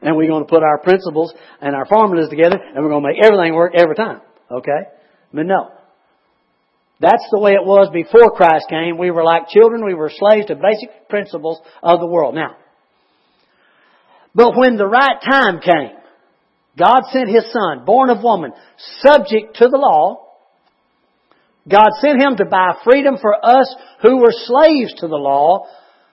And 0.03 0.17
we're 0.17 0.29
going 0.29 0.45
to 0.45 0.49
put 0.49 0.63
our 0.63 0.79
principles 0.79 1.33
and 1.61 1.75
our 1.75 1.87
formulas 1.87 2.29
together 2.29 2.57
and 2.57 2.85
we're 2.85 2.91
going 2.91 3.03
to 3.03 3.09
make 3.09 3.25
everything 3.25 3.55
work 3.55 3.73
every 3.77 3.95
time. 3.95 4.21
Okay? 4.51 4.91
But 5.33 5.47
no. 5.47 5.71
That's 7.01 7.27
the 7.33 7.41
way 7.41 7.53
it 7.53 7.65
was 7.65 7.91
before 7.93 8.31
Christ 8.31 8.67
came. 8.69 8.99
We 8.99 9.11
were 9.11 9.25
like 9.25 9.49
children. 9.49 9.85
We 9.85 9.95
were 9.95 10.11
slaves 10.15 10.47
to 10.47 10.55
basic 10.55 11.09
principles 11.09 11.61
of 11.83 12.01
the 12.01 12.07
world. 12.07 12.35
Now, 12.35 12.57
but 14.35 14.57
when 14.57 14.77
the 14.77 14.87
right 14.87 15.21
time 15.23 15.61
came, 15.61 15.97
God 16.79 17.03
sent 17.13 17.29
His 17.29 17.53
Son, 17.53 17.85
born 17.85 18.11
of 18.11 18.23
woman, 18.23 18.53
subject 19.01 19.57
to 19.57 19.69
the 19.69 19.79
law. 19.79 20.24
God 21.69 21.89
sent 22.01 22.21
Him 22.21 22.37
to 22.37 22.45
buy 22.45 22.77
freedom 22.85 23.17
for 23.21 23.35
us 23.45 23.75
who 24.03 24.19
were 24.19 24.33
slaves 24.33 24.95
to 24.99 25.09
the 25.09 25.17
law 25.17 25.67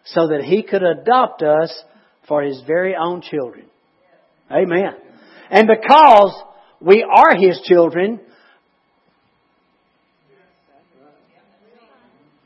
so 0.05 0.29
that 0.29 0.43
He 0.43 0.63
could 0.63 0.84
adopt 0.84 1.41
us 1.41 1.84
for 2.27 2.41
His 2.41 2.62
very 2.65 2.96
own 2.96 3.22
children. 3.22 3.65
Amen. 4.50 4.93
And 5.50 5.67
because 5.67 6.41
we 6.79 7.03
are 7.03 7.36
His 7.36 7.60
children, 7.65 8.22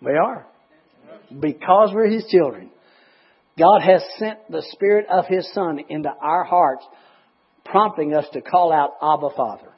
we 0.02 0.12
are. 0.12 0.48
Because 1.40 1.92
we're 1.94 2.10
His 2.10 2.26
children. 2.30 2.72
God 3.58 3.82
has 3.82 4.04
sent 4.18 4.40
the 4.50 4.64
Spirit 4.72 5.06
of 5.10 5.26
His 5.28 5.50
Son 5.54 5.80
into 5.90 6.10
our 6.10 6.44
hearts, 6.44 6.84
prompting 7.64 8.14
us 8.14 8.26
to 8.34 8.42
call 8.42 8.74
out 8.74 8.96
Abba 9.02 9.30
Father. 9.36 9.75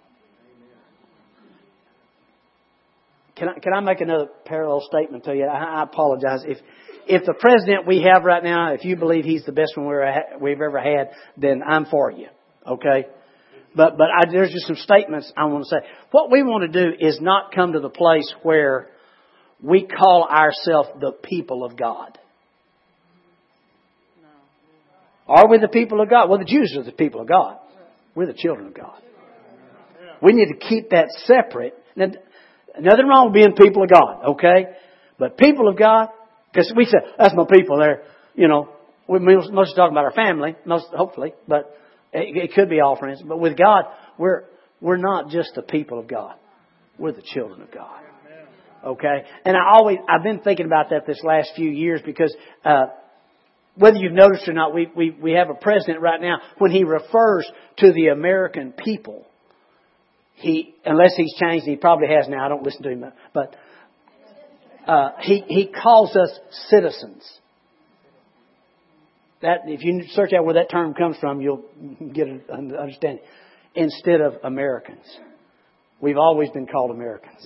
Can 3.37 3.49
I, 3.49 3.59
can 3.59 3.73
I 3.73 3.79
make 3.81 4.01
another 4.01 4.27
parallel 4.45 4.81
statement 4.81 5.25
to 5.25 5.35
you? 5.35 5.45
I, 5.45 5.79
I 5.79 5.83
apologize. 5.83 6.41
If, 6.45 6.57
if 7.07 7.25
the 7.25 7.33
president 7.33 7.87
we 7.87 8.01
have 8.01 8.23
right 8.23 8.43
now, 8.43 8.73
if 8.73 8.83
you 8.83 8.95
believe 8.95 9.25
he's 9.25 9.45
the 9.45 9.51
best 9.51 9.77
one 9.77 9.87
we've 10.41 10.61
ever 10.61 10.79
had, 10.79 11.11
then 11.37 11.61
I'm 11.65 11.85
for 11.85 12.11
you. 12.11 12.27
Okay? 12.65 13.07
But, 13.75 13.97
but 13.97 14.07
I, 14.07 14.31
there's 14.31 14.51
just 14.51 14.65
some 14.65 14.75
statements 14.75 15.31
I 15.37 15.45
want 15.45 15.65
to 15.65 15.69
say. 15.69 15.87
What 16.11 16.31
we 16.31 16.41
want 16.41 16.71
to 16.71 16.83
do 16.83 16.95
is 16.99 17.19
not 17.21 17.53
come 17.53 17.73
to 17.73 17.79
the 17.79 17.89
place 17.89 18.33
where 18.41 18.89
we 19.61 19.85
call 19.85 20.27
ourselves 20.29 20.89
the 20.99 21.11
people 21.11 21.63
of 21.63 21.77
God. 21.77 22.17
Are 25.27 25.47
we 25.49 25.59
the 25.59 25.67
people 25.67 26.01
of 26.01 26.09
God? 26.09 26.29
Well, 26.29 26.39
the 26.39 26.45
Jews 26.45 26.75
are 26.77 26.83
the 26.83 26.91
people 26.91 27.21
of 27.21 27.27
God. 27.27 27.57
We're 28.15 28.27
the 28.27 28.33
children 28.33 28.67
of 28.67 28.73
God. 28.73 28.99
We 30.21 30.33
need 30.33 30.47
to 30.47 30.57
keep 30.57 30.89
that 30.89 31.09
separate. 31.25 31.75
Now, 31.95 32.07
nothing 32.81 33.07
wrong 33.07 33.27
with 33.27 33.33
being 33.33 33.53
people 33.53 33.83
of 33.83 33.89
God, 33.89 34.25
okay? 34.31 34.75
But 35.17 35.37
people 35.37 35.67
of 35.67 35.77
God, 35.77 36.09
because 36.51 36.71
we 36.75 36.85
say, 36.85 36.97
that's 37.17 37.33
my 37.35 37.45
people 37.51 37.79
there, 37.79 38.03
you 38.35 38.47
know, 38.47 38.69
we're 39.07 39.19
mostly 39.19 39.75
talking 39.75 39.93
about 39.93 40.05
our 40.05 40.11
family, 40.11 40.55
most, 40.65 40.87
hopefully, 40.93 41.33
but 41.47 41.77
it, 42.13 42.35
it 42.35 42.53
could 42.53 42.69
be 42.69 42.81
all 42.81 42.97
friends. 42.97 43.21
But 43.25 43.39
with 43.39 43.57
God, 43.57 43.85
we're, 44.17 44.43
we're 44.81 44.97
not 44.97 45.29
just 45.29 45.51
the 45.55 45.61
people 45.61 45.99
of 45.99 46.07
God. 46.07 46.35
We're 46.99 47.13
the 47.13 47.21
children 47.21 47.61
of 47.61 47.71
God. 47.71 48.01
Okay? 48.85 49.23
And 49.45 49.55
I 49.55 49.73
always, 49.73 49.97
I've 50.09 50.23
been 50.23 50.39
thinking 50.39 50.65
about 50.65 50.89
that 50.91 51.05
this 51.05 51.21
last 51.23 51.51
few 51.55 51.69
years 51.69 52.01
because, 52.05 52.35
uh, 52.63 52.87
whether 53.75 53.97
you've 53.97 54.13
noticed 54.13 54.47
or 54.47 54.53
not, 54.53 54.73
we, 54.73 54.87
we, 54.95 55.11
we 55.11 55.31
have 55.33 55.49
a 55.49 55.53
president 55.53 56.01
right 56.01 56.19
now, 56.19 56.37
when 56.57 56.71
he 56.71 56.83
refers 56.83 57.49
to 57.77 57.91
the 57.93 58.07
American 58.07 58.71
people, 58.71 59.27
he, 60.37 60.75
unless 60.85 61.13
he's 61.15 61.33
changed, 61.39 61.65
he 61.65 61.75
probably 61.75 62.07
has 62.07 62.27
now, 62.27 62.45
I 62.45 62.49
don't 62.49 62.63
listen 62.63 62.83
to 62.83 62.89
him, 62.89 63.05
but, 63.33 63.55
uh, 64.87 65.09
he, 65.21 65.43
he 65.47 65.67
calls 65.67 66.15
us 66.15 66.29
citizens. 66.69 67.23
That, 69.41 69.61
if 69.65 69.83
you 69.83 70.03
search 70.11 70.33
out 70.33 70.45
where 70.45 70.55
that 70.55 70.69
term 70.69 70.93
comes 70.93 71.17
from, 71.19 71.41
you'll 71.41 71.65
get 72.13 72.27
an 72.27 72.43
understanding. 72.49 73.23
Instead 73.75 74.21
of 74.21 74.35
Americans. 74.43 75.05
We've 75.99 76.17
always 76.17 76.49
been 76.51 76.67
called 76.67 76.91
Americans. 76.91 77.45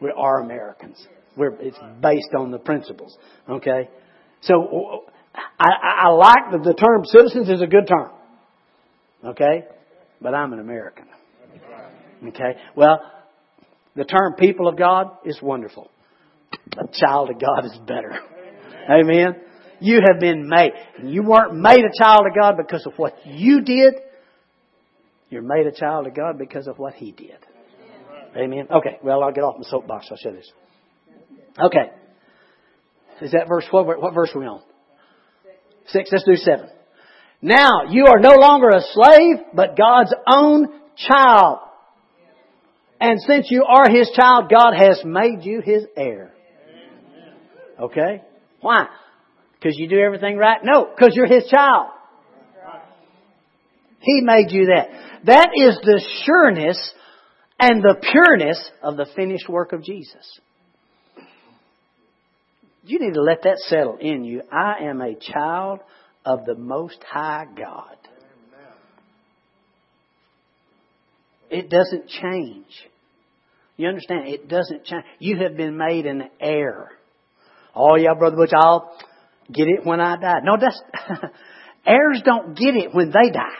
We 0.00 0.12
are 0.16 0.40
Americans. 0.40 1.04
We're, 1.36 1.54
it's 1.60 1.78
based 2.00 2.34
on 2.36 2.50
the 2.50 2.58
principles. 2.58 3.16
Okay? 3.48 3.88
So 4.42 5.04
I, 5.58 6.06
I 6.06 6.08
like 6.08 6.50
the, 6.52 6.58
the 6.58 6.74
term 6.74 7.04
citizens 7.04 7.48
is 7.48 7.62
a 7.62 7.66
good 7.66 7.86
term. 7.88 8.10
Okay? 9.24 9.64
But 10.20 10.34
I'm 10.34 10.52
an 10.52 10.60
American. 10.60 11.06
Okay? 12.28 12.58
Well, 12.76 13.00
the 13.96 14.04
term 14.04 14.34
people 14.38 14.68
of 14.68 14.76
God 14.76 15.10
is 15.24 15.38
wonderful. 15.42 15.90
A 16.72 16.86
child 16.92 17.30
of 17.30 17.40
God 17.40 17.64
is 17.64 17.78
better. 17.86 18.18
Amen. 18.90 19.36
You 19.80 20.00
have 20.06 20.20
been 20.20 20.48
made. 20.48 20.72
You 21.02 21.22
weren't 21.22 21.54
made 21.54 21.84
a 21.84 22.02
child 22.02 22.26
of 22.26 22.34
God 22.38 22.56
because 22.56 22.86
of 22.86 22.94
what 22.96 23.14
you 23.26 23.62
did. 23.62 23.94
You're 25.28 25.42
made 25.42 25.66
a 25.66 25.72
child 25.72 26.06
of 26.06 26.14
God 26.14 26.38
because 26.38 26.66
of 26.66 26.78
what 26.78 26.94
He 26.94 27.10
did. 27.10 27.38
Amen. 28.36 28.68
Okay. 28.70 28.98
Well, 29.02 29.22
I'll 29.22 29.32
get 29.32 29.42
off 29.44 29.56
my 29.58 29.68
soapbox. 29.68 30.06
I'll 30.10 30.16
show 30.16 30.32
this. 30.32 30.50
Okay. 31.58 31.90
Is 33.20 33.32
that 33.32 33.48
verse, 33.48 33.66
what, 33.70 33.86
what 34.00 34.14
verse 34.14 34.30
are 34.34 34.40
we 34.40 34.46
on? 34.46 34.62
Six. 35.86 36.10
Let's 36.12 36.24
do 36.24 36.36
seven. 36.36 36.68
Now, 37.40 37.90
you 37.90 38.06
are 38.06 38.20
no 38.20 38.34
longer 38.36 38.68
a 38.68 38.82
slave, 38.92 39.36
but 39.54 39.76
God's 39.76 40.14
own 40.32 40.68
child. 40.96 41.58
And 43.02 43.20
since 43.20 43.48
you 43.50 43.64
are 43.64 43.90
His 43.90 44.12
child, 44.14 44.48
God 44.48 44.74
has 44.78 45.02
made 45.04 45.42
you 45.42 45.60
His 45.60 45.82
heir. 45.96 46.32
Okay? 47.76 48.22
Why? 48.60 48.86
Because 49.54 49.76
you 49.76 49.88
do 49.88 49.98
everything 49.98 50.36
right? 50.36 50.60
No, 50.62 50.86
because 50.86 51.16
you're 51.16 51.26
His 51.26 51.50
child. 51.50 51.88
He 53.98 54.20
made 54.22 54.52
you 54.52 54.66
that. 54.66 54.90
That 55.24 55.48
is 55.52 55.80
the 55.82 56.00
sureness 56.24 56.92
and 57.58 57.82
the 57.82 57.96
pureness 58.00 58.70
of 58.84 58.96
the 58.96 59.06
finished 59.16 59.48
work 59.48 59.72
of 59.72 59.82
Jesus. 59.82 60.40
You 62.84 63.00
need 63.00 63.14
to 63.14 63.22
let 63.22 63.42
that 63.42 63.58
settle 63.66 63.98
in 64.00 64.22
you. 64.24 64.42
I 64.52 64.84
am 64.84 65.00
a 65.00 65.16
child 65.16 65.80
of 66.24 66.44
the 66.44 66.54
Most 66.54 67.02
High 67.02 67.46
God. 67.56 67.96
It 71.50 71.68
doesn't 71.68 72.08
change. 72.08 72.66
You 73.82 73.88
understand? 73.88 74.28
It 74.28 74.48
doesn't 74.48 74.84
change. 74.84 75.02
You 75.18 75.38
have 75.42 75.56
been 75.56 75.76
made 75.76 76.06
an 76.06 76.22
heir. 76.40 76.92
Oh 77.74 77.96
yeah, 77.96 78.14
Brother 78.16 78.36
Butch, 78.36 78.52
I'll 78.56 78.96
get 79.52 79.66
it 79.66 79.84
when 79.84 80.00
I 80.00 80.14
die. 80.20 80.38
No, 80.44 80.56
that's, 80.56 80.80
heirs 81.84 82.22
don't 82.24 82.56
get 82.56 82.76
it 82.76 82.94
when 82.94 83.08
they 83.08 83.32
die. 83.32 83.58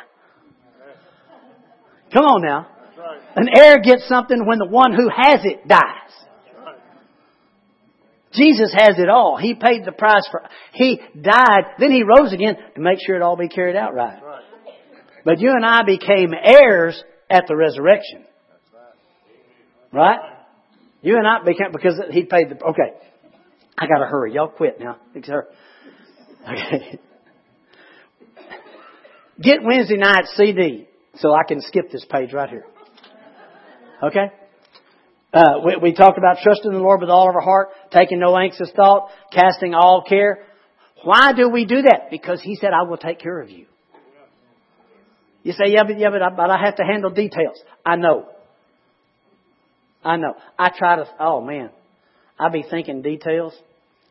Come 2.15 2.25
on 2.25 2.43
now. 2.43 2.69
An 3.35 3.49
heir 3.53 3.81
gets 3.81 4.07
something 4.07 4.47
when 4.47 4.59
the 4.59 4.69
one 4.69 4.93
who 4.93 5.09
has 5.09 5.41
it 5.43 5.67
dies. 5.67 5.81
Jesus 8.33 8.73
has 8.77 9.01
it 9.01 9.09
all. 9.09 9.39
He 9.43 9.55
paid 9.55 9.85
the 9.85 9.91
price 9.91 10.29
for, 10.31 10.45
He 10.73 11.01
died, 11.21 11.65
then 11.81 11.91
He 11.91 12.05
rose 12.05 12.33
again 12.33 12.55
to 12.77 12.81
make 12.81 12.99
sure 13.05 13.17
it 13.17 13.23
all 13.23 13.37
be 13.37 13.49
carried 13.49 13.75
out 13.75 13.93
right. 13.93 14.21
But 15.25 15.41
you 15.41 15.51
and 15.51 15.67
I 15.67 15.83
became 15.83 16.31
heirs 16.33 17.03
at 17.29 17.47
the 17.49 17.57
resurrection. 17.57 18.27
Right? 19.93 20.19
You 21.03 21.17
and 21.17 21.27
I 21.27 21.45
became, 21.45 21.73
because 21.73 22.01
He 22.11 22.25
paid 22.25 22.51
the, 22.51 22.65
okay. 22.65 22.95
I 23.77 23.87
gotta 23.87 24.07
hurry. 24.07 24.35
Y'all 24.35 24.49
quit 24.49 24.79
now. 24.81 24.99
Okay. 26.43 26.99
Get 29.41 29.63
Wednesday 29.63 29.97
night 29.97 30.25
CD 30.35 30.87
so 31.17 31.33
I 31.33 31.43
can 31.47 31.61
skip 31.61 31.91
this 31.91 32.05
page 32.09 32.33
right 32.33 32.49
here. 32.49 32.65
Okay? 34.03 34.27
Uh, 35.33 35.61
we, 35.65 35.77
we 35.83 35.95
talked 35.95 36.19
about 36.19 36.39
trusting 36.43 36.71
the 36.71 36.79
Lord 36.79 37.01
with 37.01 37.11
all 37.11 37.29
of 37.29 37.35
our 37.35 37.41
heart, 37.41 37.69
taking 37.91 38.19
no 38.19 38.37
anxious 38.37 38.71
thought, 38.77 39.09
casting 39.33 39.75
all 39.75 40.05
care. 40.07 40.45
Why 41.05 41.33
do 41.33 41.49
we 41.49 41.65
do 41.65 41.83
that? 41.83 42.11
Because 42.11 42.43
He 42.43 42.57
said, 42.57 42.71
I 42.73 42.89
will 42.89 42.99
take 42.99 43.19
care 43.19 43.41
of 43.41 43.51
you. 43.51 43.67
You 45.43 45.53
say, 45.53 45.71
yeah, 45.73 45.83
but, 45.85 45.99
yeah, 45.99 46.11
but 46.11 46.23
I, 46.23 46.31
but 46.31 46.51
I 46.51 46.59
have 46.65 46.77
to 46.77 46.85
handle 46.85 47.11
details. 47.11 47.59
I 47.85 47.97
know. 47.97 48.29
I 50.05 50.17
know. 50.17 50.35
I 50.59 50.71
try 50.77 50.97
to, 50.97 51.09
oh 51.21 51.41
man, 51.41 51.71
I 52.39 52.49
be 52.49 52.65
thinking 52.69 53.03
details. 53.03 53.55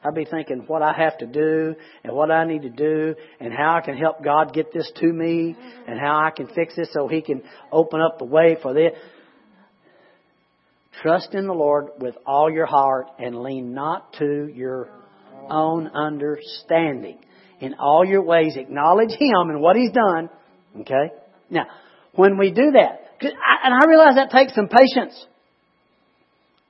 I 0.03 0.09
be 0.09 0.25
thinking 0.25 0.63
what 0.65 0.81
I 0.81 0.93
have 0.93 1.17
to 1.19 1.27
do 1.27 1.75
and 2.03 2.13
what 2.13 2.31
I 2.31 2.45
need 2.45 2.63
to 2.63 2.69
do 2.69 3.13
and 3.39 3.53
how 3.53 3.75
I 3.75 3.81
can 3.81 3.95
help 3.95 4.23
God 4.23 4.51
get 4.51 4.73
this 4.73 4.91
to 4.95 5.05
me 5.05 5.55
and 5.87 5.99
how 5.99 6.17
I 6.25 6.31
can 6.35 6.47
fix 6.47 6.75
this 6.75 6.89
so 6.91 7.07
He 7.07 7.21
can 7.21 7.43
open 7.71 8.01
up 8.01 8.17
the 8.17 8.25
way 8.25 8.57
for 8.61 8.73
this. 8.73 8.93
Trust 11.03 11.33
in 11.33 11.45
the 11.45 11.53
Lord 11.53 11.89
with 11.99 12.15
all 12.25 12.51
your 12.51 12.65
heart 12.65 13.07
and 13.19 13.43
lean 13.43 13.73
not 13.73 14.13
to 14.13 14.49
your 14.53 14.89
own 15.49 15.87
understanding. 15.87 17.19
In 17.59 17.75
all 17.75 18.03
your 18.03 18.23
ways, 18.23 18.55
acknowledge 18.57 19.11
Him 19.11 19.49
and 19.49 19.61
what 19.61 19.75
He's 19.75 19.91
done. 19.91 20.29
Okay? 20.79 21.11
Now, 21.51 21.65
when 22.15 22.39
we 22.39 22.51
do 22.51 22.71
that, 22.71 23.01
I, 23.21 23.67
and 23.67 23.73
I 23.73 23.87
realize 23.87 24.15
that 24.15 24.31
takes 24.31 24.55
some 24.55 24.67
patience. 24.67 25.27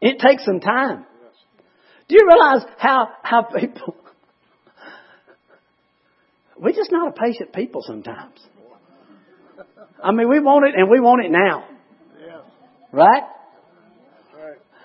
It 0.02 0.20
takes 0.20 0.44
some 0.46 0.60
time. 0.60 1.06
Do 2.08 2.16
you 2.16 2.28
realize 2.28 2.64
how, 2.78 3.10
how 3.24 3.44
people, 3.44 3.96
we're 6.60 6.74
just 6.74 6.92
not 6.92 7.10
a 7.10 7.12
patient 7.12 7.54
people 7.54 7.82
sometimes. 7.86 8.40
I 10.04 10.12
mean, 10.12 10.28
we 10.28 10.40
want 10.40 10.66
it 10.66 10.74
and 10.76 10.90
we 10.90 11.00
want 11.00 11.24
it 11.24 11.32
now. 11.32 11.68
Right? 12.92 13.24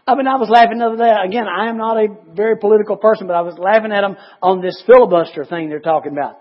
I 0.07 0.15
mean, 0.15 0.29
I 0.29 0.37
was 0.37 0.49
laughing 0.49 0.79
the 0.79 0.87
other 0.87 0.97
day. 0.97 1.11
Again, 1.11 1.47
I 1.51 1.69
am 1.69 1.79
not 1.79 1.97
a 1.97 2.07
very 2.33 2.57
political 2.59 2.97
person, 2.97 3.27
but 3.27 3.35
I 3.35 3.43
was 3.43 3.59
laughing 3.59 3.91
at 3.91 4.03
them 4.03 4.17
on 4.41 4.63
this 4.63 4.81
filibuster 4.87 5.45
thing 5.45 5.69
they're 5.69 5.81
talking 5.81 6.13
about. 6.13 6.37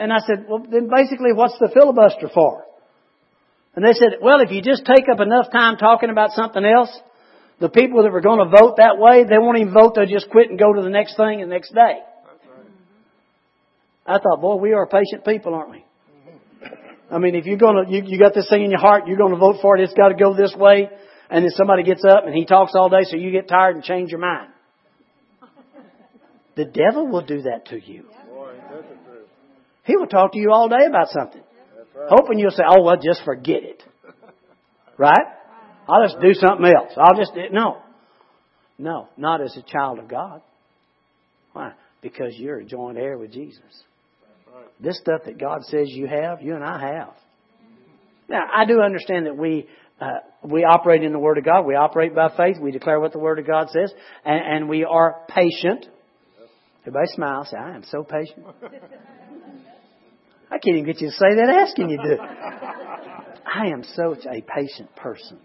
And 0.00 0.12
I 0.12 0.18
said, 0.26 0.46
well, 0.48 0.58
then 0.58 0.88
basically 0.88 1.32
what's 1.32 1.56
the 1.60 1.70
filibuster 1.72 2.28
for? 2.34 2.64
And 3.76 3.86
they 3.86 3.92
said, 3.92 4.18
well, 4.20 4.40
if 4.40 4.50
you 4.50 4.60
just 4.60 4.84
take 4.84 5.06
up 5.12 5.20
enough 5.20 5.52
time 5.52 5.76
talking 5.76 6.10
about 6.10 6.32
something 6.32 6.64
else, 6.64 6.90
the 7.60 7.68
people 7.68 8.02
that 8.02 8.10
were 8.10 8.22
going 8.22 8.38
to 8.38 8.50
vote 8.50 8.76
that 8.78 8.96
way, 8.98 9.24
they 9.24 9.38
won't 9.38 9.58
even 9.58 9.74
vote, 9.74 9.94
they'll 9.94 10.06
just 10.06 10.30
quit 10.30 10.48
and 10.48 10.58
go 10.58 10.72
to 10.72 10.82
the 10.82 10.88
next 10.88 11.16
thing 11.16 11.40
the 11.40 11.46
next 11.46 11.74
day. 11.74 11.98
I 14.06 14.18
thought, 14.18 14.40
boy, 14.40 14.56
we 14.56 14.72
are 14.72 14.86
patient 14.86 15.24
people, 15.24 15.54
aren't 15.54 15.70
we? 15.70 15.84
I 17.10 17.18
mean, 17.18 17.34
if 17.34 17.44
you're 17.44 17.58
gonna, 17.58 17.82
you, 17.88 18.02
you 18.06 18.18
got 18.18 18.34
this 18.34 18.48
thing 18.48 18.64
in 18.64 18.70
your 18.70 18.80
heart, 18.80 19.06
you're 19.06 19.18
gonna 19.18 19.36
vote 19.36 19.56
for 19.60 19.76
it, 19.76 19.82
it's 19.82 19.94
gotta 19.94 20.14
go 20.14 20.34
this 20.34 20.54
way, 20.56 20.88
and 21.28 21.44
then 21.44 21.50
somebody 21.50 21.82
gets 21.82 22.02
up 22.04 22.24
and 22.24 22.34
he 22.34 22.46
talks 22.46 22.72
all 22.74 22.88
day 22.88 23.02
so 23.04 23.16
you 23.16 23.30
get 23.30 23.48
tired 23.48 23.76
and 23.76 23.84
change 23.84 24.10
your 24.10 24.20
mind. 24.20 24.52
The 26.56 26.64
devil 26.64 27.08
will 27.08 27.24
do 27.24 27.42
that 27.42 27.66
to 27.66 27.80
you. 27.80 28.06
He 29.84 29.96
will 29.96 30.06
talk 30.06 30.32
to 30.32 30.38
you 30.38 30.50
all 30.52 30.68
day 30.68 30.86
about 30.88 31.08
something. 31.08 31.42
Hoping 32.08 32.38
you'll 32.38 32.50
say, 32.50 32.62
oh, 32.66 32.82
well, 32.82 32.96
just 32.96 33.24
forget 33.24 33.62
it. 33.62 33.82
Right? 34.96 35.26
I'll 35.90 36.06
just 36.06 36.20
do 36.20 36.34
something 36.34 36.66
else. 36.66 36.92
I'll 36.96 37.16
just, 37.16 37.32
no. 37.52 37.78
No, 38.78 39.08
not 39.16 39.40
as 39.42 39.56
a 39.56 39.62
child 39.62 39.98
of 39.98 40.08
God. 40.08 40.40
Why? 41.52 41.72
Because 42.00 42.34
you're 42.36 42.58
a 42.58 42.64
joint 42.64 42.96
heir 42.96 43.18
with 43.18 43.32
Jesus. 43.32 43.58
This 44.78 44.98
stuff 44.98 45.22
that 45.26 45.38
God 45.38 45.62
says 45.64 45.88
you 45.88 46.06
have, 46.06 46.40
you 46.40 46.54
and 46.54 46.64
I 46.64 46.80
have. 46.80 47.12
Now, 48.28 48.44
I 48.54 48.64
do 48.64 48.80
understand 48.80 49.26
that 49.26 49.36
we 49.36 49.68
uh, 50.00 50.20
we 50.42 50.64
operate 50.64 51.02
in 51.02 51.12
the 51.12 51.18
Word 51.18 51.36
of 51.36 51.44
God. 51.44 51.66
We 51.66 51.74
operate 51.74 52.14
by 52.14 52.34
faith. 52.34 52.56
We 52.58 52.70
declare 52.70 52.98
what 52.98 53.12
the 53.12 53.18
Word 53.18 53.38
of 53.38 53.46
God 53.46 53.68
says, 53.68 53.92
and, 54.24 54.40
and 54.40 54.68
we 54.68 54.84
are 54.84 55.26
patient. 55.28 55.86
Everybody 56.82 57.06
smile. 57.08 57.44
Say, 57.44 57.58
"I 57.58 57.74
am 57.74 57.84
so 57.84 58.02
patient." 58.02 58.46
I 60.50 60.58
can't 60.58 60.78
even 60.78 60.86
get 60.86 61.00
you 61.02 61.08
to 61.08 61.12
say 61.12 61.34
that 61.36 61.66
asking 61.68 61.90
you 61.90 61.98
to. 61.98 62.16
I 63.54 63.66
am 63.66 63.84
such 63.84 64.24
a 64.24 64.40
patient 64.40 64.94
person. 64.96 65.38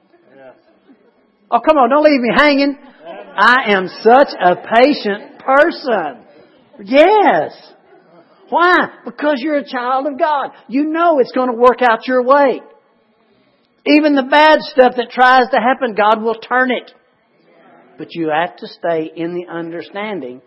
Oh, 1.51 1.59
come 1.59 1.77
on, 1.77 1.89
don't 1.89 2.03
leave 2.03 2.21
me 2.21 2.31
hanging. 2.35 2.77
I 3.37 3.73
am 3.73 3.87
such 4.01 4.29
a 4.39 4.55
patient 4.55 5.39
person. 5.39 6.25
Yes. 6.83 7.51
Why? 8.49 8.75
Because 9.05 9.35
you're 9.39 9.57
a 9.57 9.67
child 9.67 10.07
of 10.07 10.19
God. 10.19 10.51
You 10.67 10.85
know 10.85 11.19
it's 11.19 11.31
going 11.31 11.49
to 11.49 11.57
work 11.57 11.81
out 11.81 12.07
your 12.07 12.23
way. 12.23 12.61
Even 13.85 14.15
the 14.15 14.23
bad 14.23 14.61
stuff 14.61 14.93
that 14.97 15.11
tries 15.11 15.49
to 15.51 15.57
happen, 15.57 15.95
God 15.95 16.21
will 16.21 16.35
turn 16.35 16.71
it. 16.71 16.91
But 17.97 18.07
you 18.11 18.29
have 18.29 18.55
to 18.57 18.67
stay 18.67 19.11
in 19.15 19.35
the 19.35 19.47
understanding. 19.51 20.41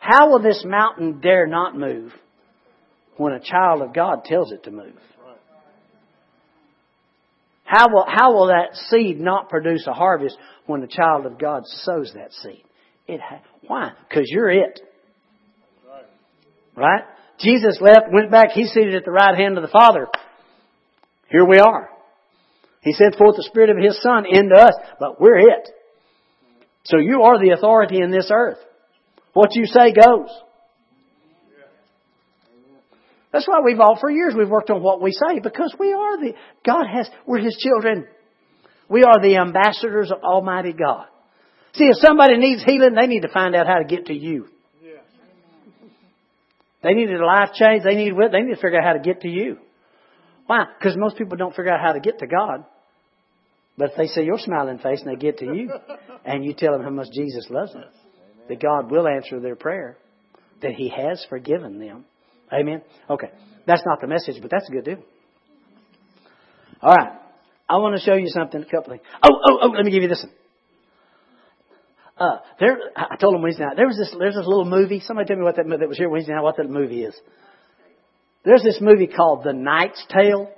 How 0.00 0.30
will 0.30 0.40
this 0.40 0.64
mountain 0.66 1.20
dare 1.20 1.46
not 1.46 1.76
move 1.76 2.12
when 3.16 3.32
a 3.32 3.40
child 3.40 3.82
of 3.82 3.92
God 3.92 4.24
tells 4.24 4.52
it 4.52 4.64
to 4.64 4.70
move? 4.70 4.96
How 7.68 7.88
will, 7.92 8.06
how 8.08 8.32
will 8.32 8.46
that 8.46 8.74
seed 8.88 9.20
not 9.20 9.50
produce 9.50 9.86
a 9.86 9.92
harvest 9.92 10.38
when 10.64 10.80
the 10.80 10.86
child 10.86 11.26
of 11.26 11.38
God 11.38 11.64
sows 11.66 12.12
that 12.14 12.32
seed? 12.32 12.64
It 13.06 13.20
ha- 13.20 13.42
why? 13.66 13.92
Because 14.08 14.24
you're 14.30 14.50
it. 14.50 14.80
Right? 16.74 17.02
Jesus 17.38 17.76
left, 17.82 18.06
went 18.10 18.30
back, 18.30 18.52
he's 18.52 18.70
seated 18.72 18.94
at 18.94 19.04
the 19.04 19.10
right 19.10 19.36
hand 19.36 19.58
of 19.58 19.62
the 19.62 19.68
Father. 19.68 20.06
Here 21.28 21.44
we 21.44 21.58
are. 21.58 21.90
He 22.80 22.94
sent 22.94 23.16
forth 23.16 23.36
the 23.36 23.42
Spirit 23.42 23.68
of 23.68 23.76
His 23.76 24.00
Son 24.00 24.24
into 24.26 24.54
us, 24.54 24.72
but 24.98 25.20
we're 25.20 25.36
it. 25.36 25.68
So 26.84 26.96
you 26.96 27.20
are 27.24 27.38
the 27.38 27.50
authority 27.50 28.00
in 28.00 28.10
this 28.10 28.30
earth. 28.32 28.58
What 29.34 29.54
you 29.54 29.66
say 29.66 29.92
goes. 29.92 30.30
That's 33.32 33.46
why 33.46 33.60
we've 33.64 33.80
all, 33.80 33.98
for 34.00 34.10
years, 34.10 34.34
we've 34.36 34.48
worked 34.48 34.70
on 34.70 34.82
what 34.82 35.02
we 35.02 35.12
say, 35.12 35.40
because 35.40 35.74
we 35.78 35.92
are 35.92 36.18
the, 36.18 36.32
God 36.64 36.86
has, 36.90 37.08
we're 37.26 37.40
His 37.40 37.56
children. 37.56 38.06
We 38.88 39.04
are 39.04 39.20
the 39.20 39.36
ambassadors 39.36 40.10
of 40.10 40.22
Almighty 40.22 40.72
God. 40.72 41.06
See, 41.74 41.84
if 41.84 41.96
somebody 41.98 42.38
needs 42.38 42.64
healing, 42.64 42.94
they 42.94 43.06
need 43.06 43.20
to 43.20 43.28
find 43.28 43.54
out 43.54 43.66
how 43.66 43.78
to 43.78 43.84
get 43.84 44.06
to 44.06 44.14
you. 44.14 44.46
They 46.82 46.94
needed 46.94 47.20
a 47.20 47.26
life 47.26 47.50
change. 47.54 47.82
They 47.84 47.96
need 47.96 48.12
they 48.32 48.40
need 48.40 48.54
to 48.54 48.60
figure 48.60 48.78
out 48.78 48.84
how 48.84 48.92
to 48.92 49.00
get 49.00 49.22
to 49.22 49.28
you. 49.28 49.58
Why? 50.46 50.64
Because 50.78 50.96
most 50.96 51.18
people 51.18 51.36
don't 51.36 51.54
figure 51.54 51.72
out 51.72 51.80
how 51.80 51.92
to 51.92 52.00
get 52.00 52.20
to 52.20 52.26
God. 52.26 52.64
But 53.76 53.90
if 53.90 53.96
they 53.96 54.06
see 54.06 54.22
your 54.22 54.38
smiling 54.38 54.78
face 54.78 55.00
and 55.04 55.10
they 55.10 55.20
get 55.20 55.38
to 55.38 55.44
you, 55.44 55.72
and 56.24 56.44
you 56.44 56.54
tell 56.54 56.72
them 56.72 56.82
how 56.82 56.90
much 56.90 57.08
Jesus 57.12 57.46
loves 57.50 57.72
them, 57.72 57.84
that 58.48 58.60
God 58.60 58.90
will 58.90 59.06
answer 59.06 59.40
their 59.40 59.56
prayer, 59.56 59.98
that 60.62 60.72
He 60.72 60.88
has 60.88 61.24
forgiven 61.28 61.78
them. 61.78 62.04
Amen. 62.52 62.82
Okay, 63.08 63.30
that's 63.66 63.82
not 63.86 64.00
the 64.00 64.06
message, 64.06 64.36
but 64.40 64.50
that's 64.50 64.68
a 64.68 64.72
good 64.72 64.84
deal. 64.84 65.02
All 66.80 66.94
right, 66.94 67.12
I 67.68 67.76
want 67.76 67.96
to 67.96 68.02
show 68.02 68.14
you 68.14 68.28
something. 68.28 68.62
A 68.62 68.64
couple 68.64 68.92
things. 68.92 69.02
Oh, 69.22 69.28
oh, 69.50 69.58
oh! 69.62 69.68
Let 69.68 69.84
me 69.84 69.90
give 69.90 70.02
you 70.02 70.08
this 70.08 70.24
one. 70.24 70.34
Uh, 72.18 72.38
there, 72.58 72.76
I 72.96 73.16
told 73.16 73.34
him 73.36 73.42
Wednesday 73.42 73.64
night. 73.64 73.76
There 73.76 73.86
was 73.86 73.96
this, 73.96 74.14
there's 74.18 74.34
this 74.34 74.46
little 74.46 74.64
movie. 74.64 75.00
Somebody 75.00 75.28
tell 75.28 75.36
me 75.36 75.44
what 75.44 75.56
that 75.56 75.66
that 75.68 75.88
was 75.88 75.98
here 75.98 76.08
Wednesday 76.08 76.32
night. 76.32 76.42
What 76.42 76.56
that 76.56 76.68
movie 76.68 77.04
is? 77.04 77.14
There's 78.44 78.62
this 78.62 78.78
movie 78.80 79.06
called 79.06 79.44
The 79.44 79.52
Knight's 79.52 80.04
Tale. 80.08 80.50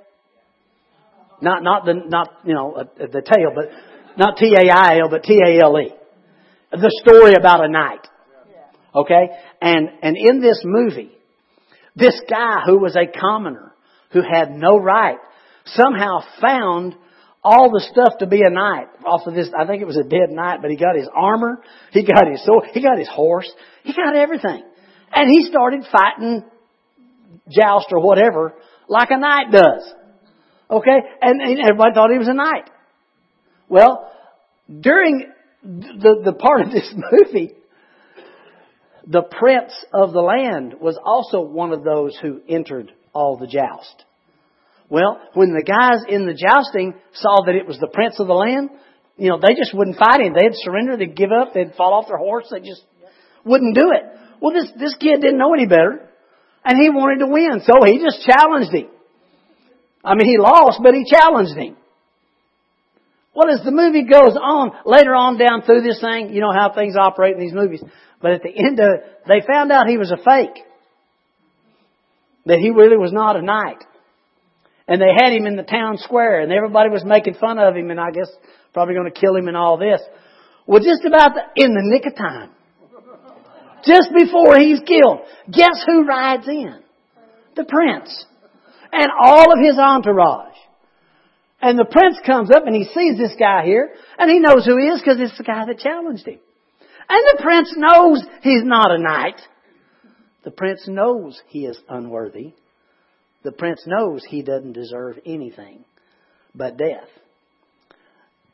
Not, 1.43 1.63
not 1.63 1.85
the, 1.85 1.95
not 1.95 2.29
you 2.45 2.55
know 2.55 2.73
uh, 2.73 2.85
the 2.99 3.23
tale, 3.23 3.53
but 3.55 3.71
not 4.17 4.37
T 4.37 4.55
A 4.55 4.71
I 4.71 5.01
L, 5.01 5.09
but 5.11 5.23
T 5.23 5.41
A 5.45 5.63
L 5.63 5.79
E. 5.79 5.93
The 6.71 7.01
story 7.03 7.33
about 7.39 7.65
a 7.65 7.69
knight. 7.69 8.07
Okay, 8.95 9.29
and 9.61 9.89
and 10.03 10.17
in 10.17 10.41
this 10.41 10.63
movie, 10.65 11.13
this 11.97 12.21
guy 12.29 12.61
who 12.67 12.79
was 12.79 12.97
a 12.97 13.07
commoner 13.07 13.73
who 14.13 14.21
had 14.23 14.51
no 14.51 14.79
right 14.79 15.19
somehow 15.67 16.21
found 16.41 16.95
all 17.43 17.71
the 17.71 17.81
stuff 17.91 18.19
to 18.19 18.27
be 18.27 18.43
a 18.43 18.51
knight 18.51 18.89
off 19.05 19.27
of 19.27 19.35
this. 19.35 19.49
I 19.59 19.67
think 19.67 19.81
it 19.83 19.87
was 19.87 19.97
a 19.97 20.03
dead 20.03 20.31
knight, 20.31 20.61
but 20.61 20.71
he 20.71 20.77
got 20.77 20.97
his 20.97 21.09
armor, 21.15 21.63
he 21.93 22.05
got 22.05 22.27
his 22.31 22.45
sword, 22.45 22.65
he 22.73 22.83
got 22.83 22.99
his 22.99 23.09
horse, 23.09 23.51
he 23.83 23.95
got 23.95 24.15
everything. 24.15 24.63
And 25.13 25.31
he 25.31 25.47
started 25.47 25.85
fighting 25.91 26.45
joust 27.49 27.87
or 27.91 28.01
whatever 28.01 28.55
like 28.89 29.11
a 29.11 29.19
knight 29.19 29.51
does. 29.51 29.93
Okay? 30.71 30.99
And, 31.23 31.41
and 31.41 31.59
everybody 31.61 31.95
thought 31.95 32.11
he 32.11 32.19
was 32.19 32.29
a 32.29 32.35
knight. 32.35 32.69
Well, 33.69 34.13
during 34.69 35.33
the, 35.63 36.23
the 36.25 36.33
part 36.33 36.63
of 36.63 36.71
this 36.71 36.93
movie, 37.13 37.55
the 39.07 39.23
prince 39.23 39.73
of 39.93 40.13
the 40.13 40.21
land 40.21 40.75
was 40.81 40.99
also 41.03 41.41
one 41.41 41.73
of 41.73 41.85
those 41.85 42.17
who 42.21 42.41
entered 42.49 42.93
all 43.13 43.37
the 43.37 43.47
joust. 43.47 44.05
Well, 44.89 45.21
when 45.35 45.55
the 45.55 45.63
guys 45.63 46.03
in 46.09 46.27
the 46.27 46.35
jousting 46.35 46.95
saw 47.15 47.45
that 47.47 47.55
it 47.55 47.67
was 47.67 47.79
the 47.79 47.89
prince 47.93 48.19
of 48.19 48.27
the 48.27 48.35
land, 48.35 48.71
you 49.17 49.29
know, 49.29 49.39
they 49.39 49.55
just 49.55 49.75
wouldn't 49.75 49.99
fight 49.99 50.21
him. 50.21 50.35
They'd 50.35 50.55
surrender, 50.55 50.97
they'd 50.97 51.15
give 51.15 51.31
up, 51.31 51.55
they'd 51.55 51.75
fall 51.75 51.95
off 51.95 52.09
their 52.09 52.19
horse, 52.19 52.49
they 52.51 52.61
just 52.61 52.83
wouldn't 53.45 53.75
do 53.75 53.93
it. 53.93 54.03
Well, 54.41 54.53
this, 54.53 54.73
this 54.79 54.97
kid 54.97 55.21
didn't 55.21 55.39
know 55.39 55.55
any 55.55 55.67
better, 55.67 56.09
and 56.65 56.79
he 56.81 56.91
wanted 56.91 57.25
to 57.25 57.31
win, 57.31 57.61
so 57.63 57.85
he 57.87 58.03
just 58.03 58.27
challenged 58.27 58.73
him. 58.73 58.89
I 60.05 60.15
mean, 60.15 60.27
he 60.27 60.39
lost, 60.39 60.81
but 60.83 60.95
he 60.95 61.05
challenged 61.05 61.57
him. 61.57 61.77
Well, 63.35 63.51
as 63.51 63.65
the 63.65 63.71
movie 63.71 64.05
goes 64.05 64.37
on, 64.37 64.73
later 64.85 65.15
on 65.15 65.39
down 65.39 65.63
through 65.63 65.83
this 65.83 66.01
thing, 66.01 66.35
you 66.35 66.41
know 66.41 66.53
how 66.53 66.73
things 66.73 66.97
operate 66.97 67.35
in 67.35 67.41
these 67.41 67.55
movies, 67.55 67.83
but 68.21 68.33
at 68.33 68.43
the 68.43 68.51
end 68.51 68.81
of 68.81 68.87
it, 68.87 69.21
they 69.29 69.41
found 69.47 69.71
out 69.71 69.87
he 69.87 69.99
was 69.99 70.11
a 70.11 70.17
fake. 70.17 70.65
That 72.47 72.59
he 72.59 72.71
really 72.71 72.97
was 72.97 73.13
not 73.13 73.37
a 73.37 73.43
knight 73.43 73.85
and 74.91 75.01
they 75.01 75.15
had 75.23 75.33
him 75.33 75.47
in 75.47 75.55
the 75.55 75.63
town 75.63 75.99
square, 75.99 76.41
and 76.41 76.51
everybody 76.51 76.91
was 76.91 77.05
making 77.05 77.35
fun 77.35 77.61
of 77.61 77.77
him, 77.77 77.91
and 77.93 78.01
I 78.01 78.11
guess 78.11 78.29
probably 78.75 78.95
going 78.95 79.11
to 79.11 79.19
kill 79.19 79.37
him 79.37 79.47
and 79.47 79.57
all 79.57 79.79
this. 79.79 80.01
Well, 80.67 80.83
just 80.83 81.05
about 81.07 81.31
the, 81.35 81.43
in 81.63 81.73
the 81.75 81.83
nick 81.85 82.07
of 82.07 82.17
time, 82.17 82.51
just 83.85 84.11
before 84.13 84.59
he's 84.59 84.81
killed, 84.81 85.21
guess 85.49 85.79
who 85.87 86.05
rides 86.05 86.49
in? 86.49 86.81
The 87.55 87.65
prince 87.65 88.27
and 88.93 89.07
all 89.23 89.53
of 89.53 89.59
his 89.63 89.79
entourage. 89.79 90.57
And 91.63 91.79
the 91.79 91.85
prince 91.85 92.19
comes 92.25 92.51
up 92.51 92.67
and 92.67 92.75
he 92.75 92.85
sees 92.85 93.19
this 93.19 93.35
guy 93.39 93.65
here, 93.65 93.91
and 94.19 94.31
he 94.31 94.39
knows 94.39 94.65
who 94.65 94.79
he 94.79 94.87
is 94.87 95.01
because 95.01 95.21
it's 95.21 95.37
the 95.37 95.45
guy 95.45 95.67
that 95.67 95.79
challenged 95.79 96.27
him. 96.27 96.39
And 97.09 97.39
the 97.39 97.43
prince 97.43 97.75
knows 97.77 98.25
he's 98.43 98.65
not 98.65 98.91
a 98.91 98.99
knight. 98.99 99.41
The 100.45 100.51
prince 100.51 100.85
knows 100.87 101.41
he 101.49 101.67
is 101.67 101.79
unworthy. 101.89 102.55
The 103.43 103.53
prince 103.53 103.83
knows 103.87 104.25
he 104.25 104.43
doesn't 104.43 104.73
deserve 104.73 105.19
anything 105.27 105.85
but 106.55 106.77
death. 106.77 107.09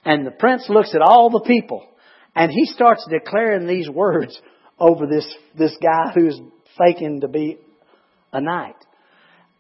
And 0.05 0.27
the 0.27 0.31
prince 0.31 0.67
looks 0.69 0.95
at 0.95 1.03
all 1.03 1.31
the 1.31 1.45
people 1.47 1.87
and 2.35 2.53
he 2.53 2.67
starts 2.67 3.07
declaring 3.11 3.67
these 3.67 3.89
words 3.89 4.41
over 4.79 5.07
this, 5.07 5.27
this 5.59 5.77
guy 5.83 6.13
who's 6.15 6.39
faking 6.79 7.23
to 7.23 7.29
be 7.29 7.59
a 8.33 8.41
knight. 8.41 8.77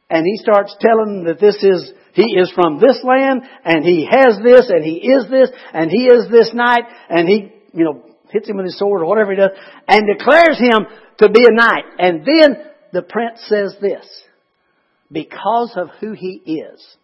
And 0.09 0.25
he 0.25 0.37
starts 0.37 0.77
telling 0.79 1.25
them 1.25 1.25
that 1.25 1.41
this 1.41 1.57
is, 1.63 1.93
he 2.17 2.39
is 2.41 2.51
from 2.55 2.81
this 2.81 2.99
land 3.05 3.43
and 3.63 3.85
he 3.85 4.09
has 4.11 4.39
this 4.43 4.71
and 4.71 4.83
he 4.83 5.07
is 5.07 5.29
this 5.31 5.51
and 5.75 5.91
he 5.91 6.07
is 6.07 6.31
this 6.31 6.51
knight 6.55 6.85
and 7.11 7.29
he, 7.29 7.53
you 7.75 7.85
know, 7.85 8.03
hits 8.31 8.49
him 8.49 8.57
with 8.57 8.65
his 8.65 8.79
sword 8.79 9.03
or 9.03 9.05
whatever 9.05 9.33
he 9.33 9.37
does, 9.37 9.51
and 9.87 10.09
declares 10.09 10.59
him 10.59 10.87
to 11.19 11.29
be 11.29 11.45
a 11.45 11.55
knight. 11.55 11.85
And 11.99 12.21
then 12.21 12.57
the 12.95 13.03
prince 13.03 13.41
says 13.47 13.77
this, 13.83 14.07
because 15.13 15.75
of 15.77 15.91
who 16.01 16.13
he 16.13 16.41
is. 16.47 16.97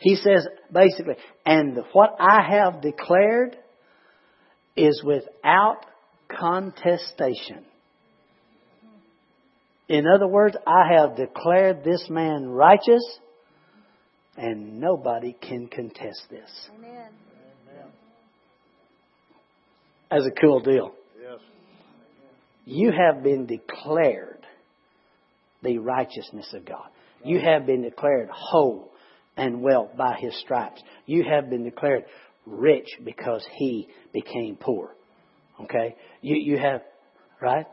He 0.00 0.16
says 0.16 0.46
basically, 0.70 1.14
and 1.46 1.78
what 1.94 2.16
I 2.20 2.42
have 2.46 2.82
declared 2.82 3.56
is 4.76 5.02
without 5.02 5.86
contestation. 6.28 7.64
In 9.88 10.04
other 10.06 10.28
words, 10.28 10.56
I 10.66 10.92
have 10.98 11.16
declared 11.16 11.84
this 11.84 12.06
man 12.10 12.46
righteous 12.46 13.18
and 14.36 14.80
nobody 14.80 15.34
can 15.40 15.68
contest 15.68 16.22
this. 16.30 16.50
Amen. 16.78 17.10
As 20.10 20.24
a 20.24 20.40
cool 20.40 20.60
deal. 20.60 20.92
Yes. 21.20 21.40
You 22.64 22.92
have 22.92 23.24
been 23.24 23.46
declared 23.46 24.46
the 25.62 25.78
righteousness 25.78 26.52
of 26.54 26.64
God. 26.64 26.88
You 27.24 27.40
have 27.40 27.66
been 27.66 27.82
declared 27.82 28.28
whole 28.30 28.92
and 29.36 29.62
well 29.62 29.90
by 29.96 30.16
his 30.18 30.38
stripes. 30.40 30.80
You 31.06 31.24
have 31.28 31.50
been 31.50 31.64
declared 31.64 32.04
rich 32.46 32.88
because 33.04 33.44
he 33.56 33.88
became 34.12 34.56
poor. 34.56 34.94
Okay? 35.62 35.96
You, 36.20 36.36
you 36.36 36.58
have, 36.58 36.82
right? 37.40 37.66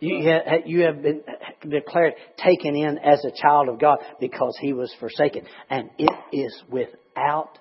You 0.00 0.28
have, 0.28 0.42
you 0.66 0.82
have 0.82 1.00
been 1.02 1.22
declared 1.68 2.14
taken 2.36 2.76
in 2.76 2.98
as 2.98 3.24
a 3.24 3.30
child 3.30 3.68
of 3.68 3.78
God 3.80 3.98
because 4.20 4.56
he 4.60 4.72
was 4.72 4.94
forsaken. 4.98 5.44
And 5.70 5.90
it 5.98 6.10
is 6.32 6.62
without 6.70 7.58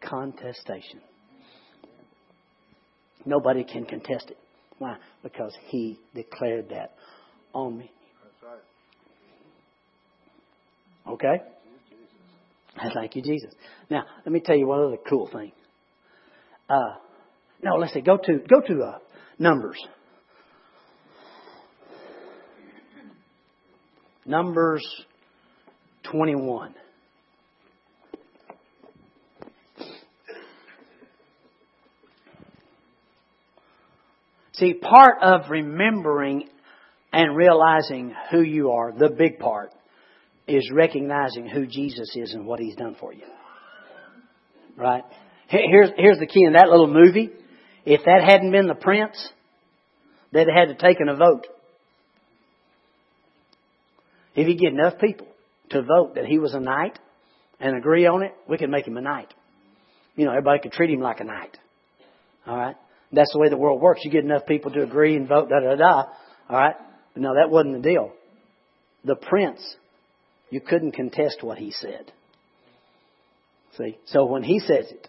contestation. 0.00 1.00
Nobody 3.24 3.64
can 3.64 3.84
contest 3.84 4.30
it. 4.30 4.38
Why? 4.78 4.96
Because 5.22 5.54
he 5.68 5.98
declared 6.14 6.70
that 6.70 6.94
on 7.52 7.78
me. 7.78 7.90
Okay? 11.08 11.42
Thank 12.94 13.16
you, 13.16 13.22
Jesus. 13.22 13.52
Now, 13.90 14.04
let 14.24 14.32
me 14.32 14.40
tell 14.40 14.56
you 14.56 14.66
one 14.66 14.80
other 14.80 14.96
cool 15.08 15.28
thing. 15.32 15.52
Uh, 16.68 16.96
no, 17.62 17.76
let's 17.76 17.94
see. 17.94 18.00
Go 18.00 18.16
to 18.16 18.38
go 18.38 18.60
to 18.66 18.82
uh, 18.82 18.98
Numbers. 19.38 19.78
Numbers 24.26 24.84
21. 26.04 26.74
See, 34.54 34.74
part 34.74 35.16
of 35.20 35.50
remembering 35.50 36.48
and 37.12 37.36
realizing 37.36 38.14
who 38.30 38.40
you 38.40 38.70
are, 38.70 38.92
the 38.92 39.10
big 39.10 39.38
part, 39.38 39.72
is 40.46 40.70
recognizing 40.72 41.48
who 41.48 41.66
Jesus 41.66 42.14
is 42.14 42.32
and 42.32 42.46
what 42.46 42.60
He's 42.60 42.76
done 42.76 42.96
for 42.98 43.12
you. 43.12 43.24
Right? 44.76 45.02
Here's, 45.48 45.90
here's 45.96 46.18
the 46.18 46.26
key 46.26 46.44
in 46.44 46.54
that 46.54 46.68
little 46.68 46.92
movie. 46.92 47.30
If 47.84 48.02
that 48.04 48.22
hadn't 48.26 48.52
been 48.52 48.66
the 48.66 48.74
prince, 48.74 49.16
they'd 50.32 50.46
had 50.48 50.68
to 50.68 50.74
taken 50.74 51.08
a 51.08 51.16
vote. 51.16 51.46
If 54.34 54.48
you 54.48 54.56
get 54.56 54.72
enough 54.72 54.98
people 54.98 55.26
to 55.70 55.82
vote 55.82 56.16
that 56.16 56.26
he 56.26 56.38
was 56.38 56.54
a 56.54 56.60
knight 56.60 56.98
and 57.60 57.76
agree 57.76 58.06
on 58.06 58.22
it, 58.22 58.34
we 58.48 58.58
could 58.58 58.70
make 58.70 58.86
him 58.86 58.96
a 58.96 59.00
knight. 59.00 59.32
You 60.16 60.24
know, 60.24 60.32
everybody 60.32 60.60
could 60.60 60.72
treat 60.72 60.90
him 60.90 61.00
like 61.00 61.20
a 61.20 61.24
knight. 61.24 61.56
All 62.46 62.56
right? 62.56 62.76
That's 63.12 63.32
the 63.32 63.38
way 63.38 63.48
the 63.48 63.56
world 63.56 63.80
works. 63.80 64.00
You 64.04 64.10
get 64.10 64.24
enough 64.24 64.46
people 64.46 64.72
to 64.72 64.82
agree 64.82 65.16
and 65.16 65.28
vote, 65.28 65.48
da 65.48 65.60
da 65.60 65.76
da. 65.76 66.02
All 66.48 66.56
right? 66.56 66.74
But 67.12 67.22
no, 67.22 67.34
that 67.34 67.50
wasn't 67.50 67.82
the 67.82 67.88
deal. 67.88 68.12
The 69.04 69.16
prince, 69.16 69.60
you 70.50 70.60
couldn't 70.60 70.92
contest 70.92 71.38
what 71.42 71.58
he 71.58 71.70
said. 71.70 72.12
See? 73.78 73.98
So 74.06 74.26
when 74.26 74.42
he 74.42 74.60
says 74.60 74.86
it, 74.90 75.08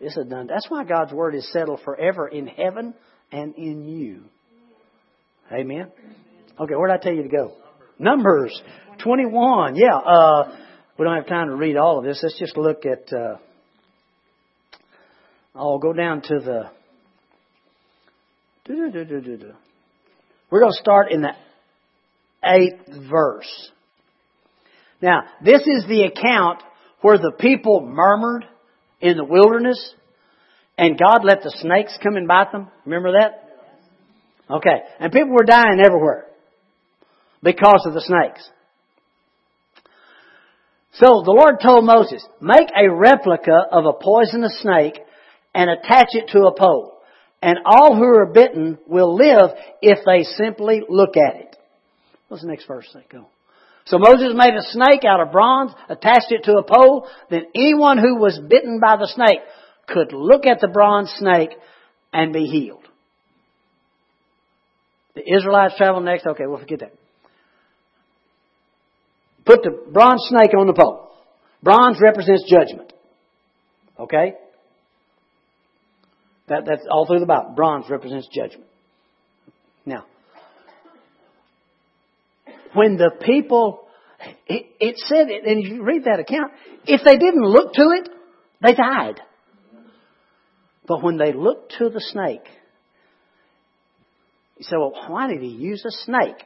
it's 0.00 0.16
a 0.16 0.24
done. 0.24 0.46
That's 0.46 0.68
why 0.68 0.84
God's 0.84 1.12
word 1.12 1.34
is 1.34 1.50
settled 1.52 1.80
forever 1.84 2.26
in 2.26 2.46
heaven 2.46 2.94
and 3.30 3.54
in 3.56 3.84
you. 3.86 4.22
Amen? 5.52 5.92
Okay, 6.58 6.74
where 6.74 6.88
did 6.88 7.00
I 7.00 7.02
tell 7.02 7.12
you 7.12 7.22
to 7.22 7.28
go? 7.28 7.52
Numbers 8.00 8.58
21. 9.04 9.76
Yeah, 9.76 9.94
uh, 9.94 10.56
we 10.98 11.04
don't 11.04 11.16
have 11.16 11.26
time 11.26 11.48
to 11.48 11.54
read 11.54 11.76
all 11.76 11.98
of 11.98 12.04
this. 12.04 12.18
Let's 12.22 12.38
just 12.38 12.56
look 12.56 12.84
at, 12.86 13.12
uh, 13.12 13.36
I'll 15.54 15.78
go 15.78 15.92
down 15.92 16.22
to 16.22 16.38
the, 16.40 16.70
we're 20.50 20.60
going 20.60 20.72
to 20.72 20.78
start 20.80 21.12
in 21.12 21.20
the 21.20 21.32
eighth 22.42 23.10
verse. 23.10 23.70
Now, 25.02 25.24
this 25.44 25.60
is 25.60 25.84
the 25.86 26.04
account 26.04 26.62
where 27.02 27.18
the 27.18 27.32
people 27.38 27.82
murmured 27.86 28.46
in 29.00 29.18
the 29.18 29.24
wilderness 29.24 29.94
and 30.78 30.98
God 30.98 31.24
let 31.24 31.42
the 31.42 31.54
snakes 31.56 31.98
come 32.02 32.16
and 32.16 32.26
bite 32.26 32.52
them. 32.52 32.68
Remember 32.86 33.12
that? 33.12 34.56
Okay. 34.56 34.80
And 34.98 35.12
people 35.12 35.32
were 35.32 35.44
dying 35.44 35.80
everywhere 35.84 36.29
because 37.42 37.84
of 37.86 37.94
the 37.94 38.00
snakes. 38.00 38.48
So 40.92 41.22
the 41.24 41.32
Lord 41.32 41.60
told 41.62 41.84
Moses, 41.84 42.24
make 42.40 42.68
a 42.76 42.90
replica 42.90 43.66
of 43.70 43.86
a 43.86 43.92
poisonous 43.92 44.60
snake 44.60 44.98
and 45.54 45.70
attach 45.70 46.08
it 46.10 46.28
to 46.32 46.46
a 46.46 46.54
pole. 46.54 46.98
And 47.42 47.58
all 47.64 47.96
who 47.96 48.04
are 48.04 48.26
bitten 48.26 48.78
will 48.86 49.14
live 49.16 49.50
if 49.80 50.00
they 50.04 50.24
simply 50.24 50.82
look 50.88 51.16
at 51.16 51.36
it. 51.36 51.56
What's 52.28 52.42
the 52.42 52.50
next 52.50 52.66
verse 52.66 52.86
say? 52.92 53.04
Go. 53.10 53.26
So 53.86 53.98
Moses 53.98 54.34
made 54.34 54.54
a 54.54 54.62
snake 54.62 55.04
out 55.04 55.20
of 55.20 55.32
bronze, 55.32 55.72
attached 55.88 56.30
it 56.30 56.44
to 56.44 56.58
a 56.58 56.62
pole, 56.62 57.08
then 57.30 57.46
anyone 57.54 57.98
who 57.98 58.16
was 58.16 58.38
bitten 58.38 58.78
by 58.78 58.96
the 58.96 59.08
snake 59.08 59.40
could 59.88 60.12
look 60.12 60.44
at 60.46 60.60
the 60.60 60.68
bronze 60.68 61.10
snake 61.16 61.50
and 62.12 62.32
be 62.32 62.44
healed. 62.44 62.84
The 65.14 65.22
Israelites 65.22 65.74
traveled 65.76 66.04
next. 66.04 66.26
Okay, 66.26 66.46
we'll 66.46 66.58
forget 66.58 66.80
that. 66.80 66.92
Put 69.50 69.64
the 69.64 69.90
bronze 69.90 70.28
snake 70.28 70.52
on 70.56 70.68
the 70.68 70.72
pole. 70.72 71.10
Bronze 71.60 71.98
represents 72.00 72.48
judgment. 72.48 72.92
Okay? 73.98 74.34
That, 76.46 76.66
that's 76.66 76.86
all 76.88 77.04
through 77.04 77.18
the 77.18 77.26
Bible. 77.26 77.54
Bronze 77.56 77.86
represents 77.90 78.28
judgment. 78.32 78.68
Now, 79.84 80.04
when 82.74 82.96
the 82.96 83.10
people, 83.20 83.88
it, 84.46 84.66
it 84.78 84.98
said, 84.98 85.28
it, 85.28 85.44
and 85.44 85.64
you 85.64 85.82
read 85.82 86.04
that 86.04 86.20
account, 86.20 86.52
if 86.86 87.00
they 87.04 87.16
didn't 87.16 87.42
look 87.42 87.72
to 87.74 87.82
it, 87.98 88.08
they 88.62 88.74
died. 88.74 89.20
But 90.86 91.02
when 91.02 91.16
they 91.16 91.32
looked 91.32 91.74
to 91.78 91.88
the 91.88 92.00
snake, 92.00 92.46
you 94.58 94.62
say, 94.62 94.76
well, 94.76 94.92
why 95.08 95.26
did 95.26 95.42
he 95.42 95.48
use 95.48 95.84
a 95.84 96.04
snake? 96.04 96.44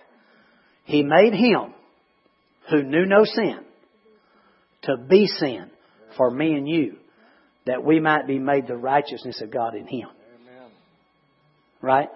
He 0.85 1.03
made 1.03 1.35
him 1.35 1.75
who 2.71 2.83
knew 2.83 3.07
no 3.07 3.25
sin 3.25 3.59
to 4.83 4.97
be 5.09 5.27
sin 5.27 5.71
for 6.17 6.31
me 6.31 6.55
and 6.55 6.69
you 6.69 6.97
that 7.67 7.85
we 7.85 8.01
might 8.01 8.27
be 8.27 8.39
made 8.39 8.67
the 8.67 8.77
righteousness 8.77 9.41
of 9.43 9.51
God 9.51 9.75
in 9.75 9.87
him. 9.87 10.09
Right? 11.81 12.09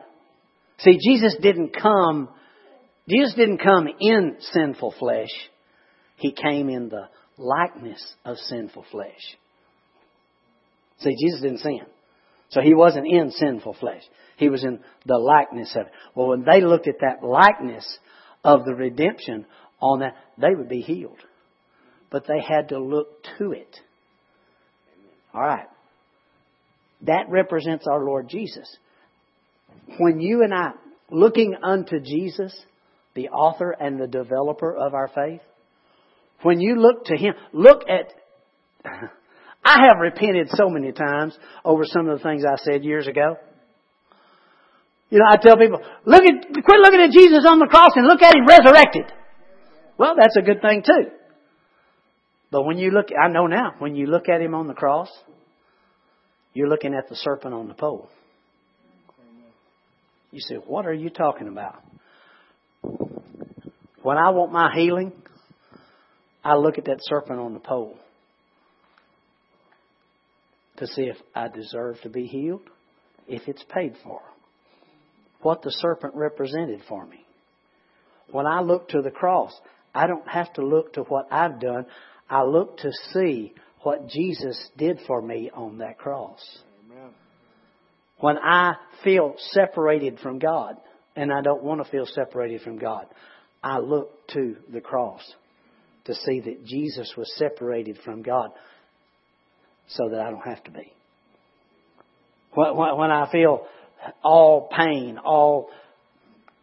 See, 0.78 0.98
Jesus 1.02 1.36
didn't 1.40 1.74
come, 1.80 2.28
Jesus 3.08 3.34
didn't 3.34 3.58
come 3.58 3.88
in 4.00 4.36
sinful 4.40 4.94
flesh. 4.98 5.30
He 6.16 6.32
came 6.32 6.68
in 6.68 6.88
the 6.88 7.08
likeness 7.36 8.02
of 8.24 8.36
sinful 8.36 8.84
flesh. 8.90 9.36
See, 11.00 11.14
Jesus 11.18 11.40
didn't 11.42 11.58
sin. 11.58 11.80
So 12.50 12.60
he 12.60 12.74
wasn't 12.74 13.06
in 13.06 13.30
sinful 13.30 13.76
flesh. 13.78 14.02
He 14.36 14.48
was 14.48 14.64
in 14.64 14.80
the 15.04 15.18
likeness 15.18 15.74
of 15.74 15.86
it. 15.86 15.92
Well, 16.14 16.28
when 16.28 16.44
they 16.44 16.60
looked 16.60 16.88
at 16.88 17.00
that 17.00 17.26
likeness 17.26 17.86
of 18.44 18.64
the 18.64 18.74
redemption 18.74 19.46
on 19.80 20.00
that, 20.00 20.16
they 20.36 20.54
would 20.54 20.68
be 20.68 20.80
healed. 20.80 21.18
But 22.10 22.26
they 22.26 22.40
had 22.40 22.70
to 22.70 22.78
look 22.78 23.08
to 23.38 23.52
it. 23.52 23.78
All 25.34 25.42
right. 25.42 25.66
That 27.02 27.26
represents 27.28 27.86
our 27.86 28.04
Lord 28.04 28.28
Jesus. 28.28 28.68
When 29.98 30.20
you 30.20 30.42
and 30.42 30.52
I, 30.52 30.72
looking 31.10 31.54
unto 31.62 32.00
Jesus, 32.00 32.56
the 33.14 33.28
author 33.28 33.74
and 33.78 34.00
the 34.00 34.06
developer 34.06 34.74
of 34.74 34.94
our 34.94 35.08
faith, 35.08 35.40
when 36.42 36.60
you 36.60 36.76
look 36.76 37.04
to 37.06 37.16
Him, 37.16 37.34
look 37.52 37.82
at, 37.88 38.12
I 39.64 39.78
have 39.88 40.00
repented 40.00 40.48
so 40.50 40.68
many 40.68 40.92
times 40.92 41.36
over 41.64 41.84
some 41.84 42.08
of 42.08 42.18
the 42.18 42.22
things 42.22 42.44
I 42.44 42.56
said 42.56 42.84
years 42.84 43.06
ago. 43.06 43.36
You 45.10 45.18
know, 45.18 45.24
I 45.30 45.36
tell 45.36 45.56
people, 45.56 45.80
look 46.04 46.22
at, 46.22 46.64
quit 46.64 46.80
looking 46.80 47.00
at 47.00 47.10
Jesus 47.10 47.44
on 47.48 47.58
the 47.58 47.66
cross 47.66 47.92
and 47.96 48.06
look 48.06 48.22
at 48.22 48.34
Him 48.34 48.46
resurrected. 48.46 49.12
Well, 49.98 50.14
that's 50.16 50.36
a 50.36 50.42
good 50.42 50.62
thing 50.62 50.82
too. 50.86 51.10
But 52.50 52.62
when 52.62 52.78
you 52.78 52.92
look, 52.92 53.08
I 53.12 53.28
know 53.28 53.46
now, 53.46 53.74
when 53.78 53.94
you 53.94 54.06
look 54.06 54.28
at 54.28 54.40
Him 54.40 54.54
on 54.54 54.68
the 54.68 54.74
cross, 54.74 55.10
you're 56.54 56.68
looking 56.68 56.94
at 56.94 57.08
the 57.08 57.16
serpent 57.16 57.52
on 57.52 57.68
the 57.68 57.74
pole. 57.74 58.08
You 60.30 60.40
say, 60.40 60.56
what 60.56 60.86
are 60.86 60.94
you 60.94 61.10
talking 61.10 61.48
about? 61.48 61.82
When 64.02 64.16
I 64.16 64.30
want 64.30 64.52
my 64.52 64.74
healing, 64.74 65.12
I 66.44 66.54
look 66.54 66.78
at 66.78 66.84
that 66.84 66.98
serpent 67.00 67.40
on 67.40 67.54
the 67.54 67.60
pole 67.60 67.96
to 70.76 70.86
see 70.86 71.02
if 71.02 71.16
I 71.34 71.48
deserve 71.48 72.00
to 72.02 72.08
be 72.08 72.26
healed, 72.26 72.62
if 73.26 73.42
it's 73.48 73.64
paid 73.74 73.94
for. 74.04 74.20
What 75.42 75.62
the 75.62 75.70
serpent 75.70 76.14
represented 76.14 76.82
for 76.88 77.04
me. 77.04 77.24
When 78.30 78.46
I 78.46 78.60
look 78.60 78.88
to 78.90 79.02
the 79.02 79.10
cross, 79.10 79.52
I 79.94 80.06
don't 80.06 80.28
have 80.28 80.52
to 80.54 80.64
look 80.64 80.94
to 80.94 81.02
what 81.02 81.32
I've 81.32 81.60
done. 81.60 81.86
I 82.28 82.42
look 82.44 82.78
to 82.78 82.90
see 83.12 83.54
what 83.82 84.08
Jesus 84.08 84.70
did 84.76 85.00
for 85.06 85.22
me 85.22 85.50
on 85.54 85.78
that 85.78 85.98
cross. 85.98 86.40
Amen. 86.84 87.10
When 88.18 88.38
I 88.38 88.74
feel 89.04 89.34
separated 89.52 90.18
from 90.20 90.38
God, 90.38 90.76
and 91.16 91.32
I 91.32 91.40
don't 91.40 91.62
want 91.62 91.84
to 91.84 91.90
feel 91.90 92.06
separated 92.06 92.60
from 92.62 92.78
God, 92.78 93.06
I 93.62 93.78
look 93.78 94.10
to 94.28 94.56
the 94.72 94.80
cross 94.80 95.22
to 96.04 96.14
see 96.14 96.40
that 96.40 96.64
Jesus 96.64 97.12
was 97.16 97.32
separated 97.36 97.98
from 98.04 98.22
God 98.22 98.50
so 99.88 100.10
that 100.10 100.20
I 100.20 100.30
don't 100.30 100.46
have 100.46 100.62
to 100.64 100.70
be. 100.70 100.92
When 102.54 103.10
I 103.10 103.28
feel 103.30 103.66
all 104.22 104.68
pain, 104.74 105.18
all 105.18 105.70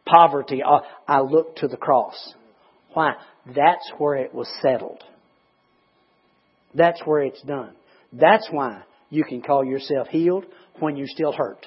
poverty, 0.06 0.62
I 1.08 1.20
look 1.22 1.58
to 1.58 1.68
the 1.68 1.78
cross. 1.78 2.34
Why? 2.96 3.14
That's 3.46 3.92
where 3.98 4.16
it 4.16 4.34
was 4.34 4.48
settled. 4.62 5.04
That's 6.74 7.02
where 7.04 7.22
it's 7.22 7.42
done. 7.42 7.74
That's 8.14 8.48
why 8.50 8.84
you 9.10 9.26
can 9.26 9.42
call 9.42 9.66
yourself 9.66 10.08
healed 10.08 10.46
when 10.80 10.96
you're 10.96 11.08
still 11.08 11.34
hurt. 11.34 11.66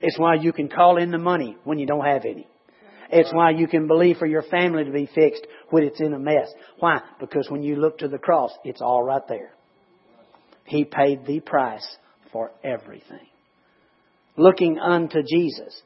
It's 0.00 0.18
why 0.18 0.34
you 0.34 0.52
can 0.52 0.68
call 0.68 0.98
in 0.98 1.10
the 1.10 1.18
money 1.18 1.56
when 1.64 1.78
you 1.78 1.86
don't 1.86 2.04
have 2.04 2.26
any. 2.26 2.46
It's 3.10 3.32
why 3.32 3.52
you 3.52 3.66
can 3.66 3.86
believe 3.86 4.18
for 4.18 4.26
your 4.26 4.42
family 4.42 4.84
to 4.84 4.92
be 4.92 5.08
fixed 5.14 5.46
when 5.70 5.82
it's 5.82 6.00
in 6.00 6.12
a 6.12 6.18
mess. 6.18 6.52
Why? 6.78 7.00
Because 7.18 7.48
when 7.48 7.62
you 7.62 7.76
look 7.76 7.98
to 7.98 8.08
the 8.08 8.18
cross, 8.18 8.50
it's 8.64 8.82
all 8.82 9.02
right 9.02 9.26
there. 9.28 9.52
He 10.66 10.84
paid 10.84 11.24
the 11.26 11.40
price 11.40 11.86
for 12.32 12.50
everything. 12.62 13.26
Looking 14.36 14.78
unto 14.78 15.22
Jesus, 15.22 15.80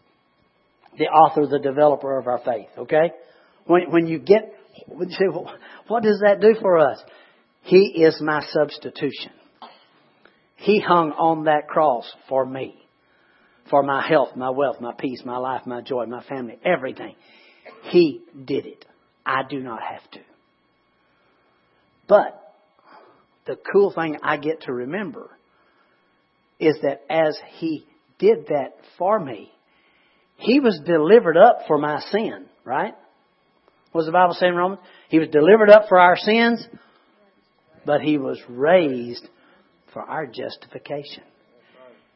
the 0.98 1.04
author, 1.04 1.46
the 1.46 1.60
developer 1.60 2.18
of 2.18 2.26
our 2.26 2.40
faith. 2.44 2.68
Okay? 2.76 3.12
When, 3.66 3.90
when 3.90 4.06
you 4.06 4.18
get, 4.18 4.54
when 4.86 5.08
you 5.08 5.14
say, 5.16 5.26
well, 5.30 5.54
what 5.88 6.02
does 6.02 6.20
that 6.24 6.40
do 6.40 6.54
for 6.60 6.78
us? 6.78 7.02
He 7.62 8.02
is 8.02 8.20
my 8.20 8.44
substitution. 8.50 9.32
He 10.56 10.80
hung 10.80 11.12
on 11.12 11.44
that 11.44 11.68
cross 11.68 12.10
for 12.28 12.44
me 12.44 12.76
for 13.70 13.82
my 13.82 14.06
health, 14.06 14.36
my 14.36 14.50
wealth, 14.50 14.80
my 14.80 14.92
peace, 14.96 15.22
my 15.24 15.38
life, 15.38 15.62
my 15.66 15.80
joy, 15.80 16.06
my 16.06 16.22
family, 16.24 16.58
everything. 16.64 17.14
He 17.84 18.22
did 18.44 18.66
it. 18.66 18.84
I 19.24 19.42
do 19.48 19.60
not 19.60 19.80
have 19.82 20.10
to. 20.12 20.20
But 22.08 22.54
the 23.46 23.56
cool 23.72 23.92
thing 23.92 24.18
I 24.22 24.36
get 24.36 24.62
to 24.62 24.72
remember 24.72 25.30
is 26.60 26.76
that 26.82 27.02
as 27.08 27.38
He 27.58 27.86
did 28.18 28.46
that 28.48 28.74
for 28.98 29.18
me, 29.18 29.50
He 30.36 30.60
was 30.60 30.80
delivered 30.84 31.36
up 31.36 31.60
for 31.66 31.78
my 31.78 32.00
sin, 32.10 32.46
right? 32.64 32.94
What 33.92 34.02
does 34.02 34.06
the 34.06 34.12
Bible 34.12 34.34
say 34.34 34.48
in 34.48 34.54
Romans? 34.54 34.80
He 35.08 35.18
was 35.18 35.28
delivered 35.28 35.70
up 35.70 35.88
for 35.88 35.98
our 35.98 36.16
sins, 36.16 36.66
but 37.84 38.00
He 38.00 38.18
was 38.18 38.40
raised 38.48 39.26
for 39.92 40.02
our 40.02 40.26
justification. 40.26 41.22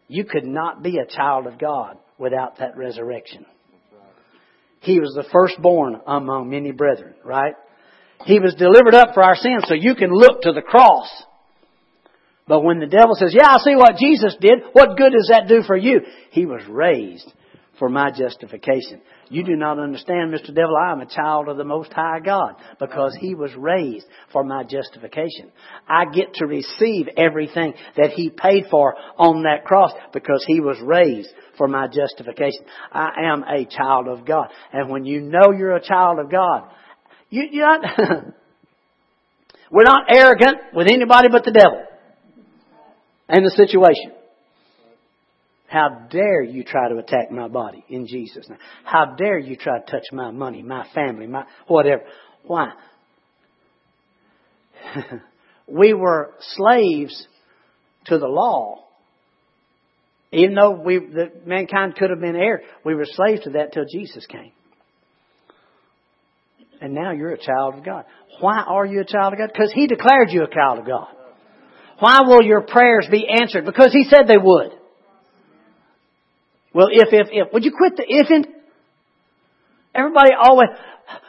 You 0.08 0.24
could 0.24 0.46
not 0.46 0.82
be 0.82 0.98
a 0.98 1.06
child 1.06 1.46
of 1.46 1.58
God 1.58 1.98
without 2.18 2.58
that 2.58 2.76
resurrection. 2.76 3.44
He 4.80 5.00
was 5.00 5.12
the 5.14 5.28
firstborn 5.32 6.00
among 6.06 6.48
many 6.48 6.70
brethren, 6.70 7.14
right? 7.24 7.54
He 8.24 8.38
was 8.38 8.54
delivered 8.54 8.94
up 8.94 9.14
for 9.14 9.22
our 9.22 9.36
sins, 9.36 9.64
so 9.66 9.74
you 9.74 9.94
can 9.94 10.10
look 10.10 10.42
to 10.42 10.52
the 10.52 10.62
cross. 10.62 11.08
But 12.48 12.62
when 12.62 12.78
the 12.78 12.86
devil 12.86 13.14
says, 13.16 13.34
yeah, 13.34 13.48
I 13.48 13.58
see 13.58 13.74
what 13.74 13.96
Jesus 13.96 14.36
did, 14.40 14.60
what 14.72 14.96
good 14.96 15.12
does 15.12 15.28
that 15.30 15.48
do 15.48 15.62
for 15.62 15.76
you? 15.76 16.02
He 16.30 16.46
was 16.46 16.62
raised 16.68 17.30
for 17.78 17.88
my 17.88 18.10
justification. 18.10 19.00
You 19.28 19.44
do 19.44 19.56
not 19.56 19.78
understand, 19.78 20.32
Mr. 20.32 20.54
Devil, 20.54 20.76
I 20.76 20.92
am 20.92 21.00
a 21.00 21.06
child 21.06 21.48
of 21.48 21.56
the 21.56 21.64
Most 21.64 21.92
High 21.92 22.20
God 22.20 22.54
because 22.78 23.16
He 23.20 23.34
was 23.34 23.50
raised 23.56 24.06
for 24.32 24.44
my 24.44 24.62
justification. 24.64 25.50
I 25.88 26.04
get 26.06 26.34
to 26.34 26.46
receive 26.46 27.08
everything 27.16 27.74
that 27.96 28.10
He 28.10 28.30
paid 28.30 28.66
for 28.70 28.94
on 29.18 29.42
that 29.42 29.64
cross 29.64 29.92
because 30.12 30.44
He 30.46 30.60
was 30.60 30.78
raised 30.82 31.28
for 31.58 31.68
my 31.68 31.88
justification. 31.88 32.64
I 32.92 33.10
am 33.24 33.42
a 33.42 33.66
child 33.66 34.08
of 34.08 34.24
God. 34.24 34.48
And 34.72 34.90
when 34.90 35.04
you 35.04 35.20
know 35.20 35.52
you're 35.56 35.76
a 35.76 35.84
child 35.84 36.18
of 36.18 36.30
God, 36.30 36.70
you, 37.30 37.44
you're 37.50 37.66
not, 37.66 37.84
we're 39.70 39.84
not 39.84 40.04
arrogant 40.08 40.58
with 40.74 40.86
anybody 40.88 41.28
but 41.30 41.44
the 41.44 41.52
devil 41.52 41.82
and 43.28 43.44
the 43.44 43.50
situation. 43.50 44.15
How 45.68 46.06
dare 46.10 46.42
you 46.42 46.62
try 46.62 46.88
to 46.88 46.98
attack 46.98 47.30
my 47.30 47.48
body 47.48 47.84
in 47.88 48.06
Jesus' 48.06 48.48
name? 48.48 48.58
How 48.84 49.16
dare 49.16 49.38
you 49.38 49.56
try 49.56 49.80
to 49.80 49.90
touch 49.90 50.04
my 50.12 50.30
money, 50.30 50.62
my 50.62 50.86
family, 50.94 51.26
my 51.26 51.44
whatever? 51.66 52.04
Why? 52.44 52.72
we 55.66 55.92
were 55.92 56.34
slaves 56.40 57.26
to 58.06 58.18
the 58.18 58.28
law. 58.28 58.84
Even 60.32 60.54
though 60.54 60.70
we, 60.72 60.98
the, 60.98 61.32
mankind 61.44 61.96
could 61.96 62.10
have 62.10 62.20
been 62.20 62.36
heir, 62.36 62.62
we 62.84 62.94
were 62.94 63.06
slaves 63.06 63.42
to 63.44 63.50
that 63.50 63.72
till 63.72 63.84
Jesus 63.90 64.26
came. 64.26 64.52
And 66.80 66.94
now 66.94 67.12
you're 67.12 67.32
a 67.32 67.38
child 67.38 67.74
of 67.74 67.84
God. 67.84 68.04
Why 68.40 68.60
are 68.60 68.84
you 68.84 69.00
a 69.00 69.04
child 69.04 69.32
of 69.32 69.38
God? 69.38 69.50
Because 69.52 69.72
He 69.72 69.86
declared 69.86 70.30
you 70.30 70.42
a 70.42 70.52
child 70.52 70.78
of 70.78 70.86
God. 70.86 71.08
Why 71.98 72.20
will 72.26 72.42
your 72.42 72.62
prayers 72.62 73.06
be 73.10 73.26
answered? 73.40 73.64
Because 73.64 73.92
He 73.92 74.04
said 74.04 74.26
they 74.28 74.36
would. 74.36 74.72
Well, 76.76 76.88
if, 76.90 77.08
if, 77.10 77.28
if. 77.32 77.52
Would 77.54 77.64
you 77.64 77.72
quit 77.74 77.96
the 77.96 78.04
if 78.06 78.26
and? 78.28 78.46
Everybody 79.94 80.32
always, 80.38 80.68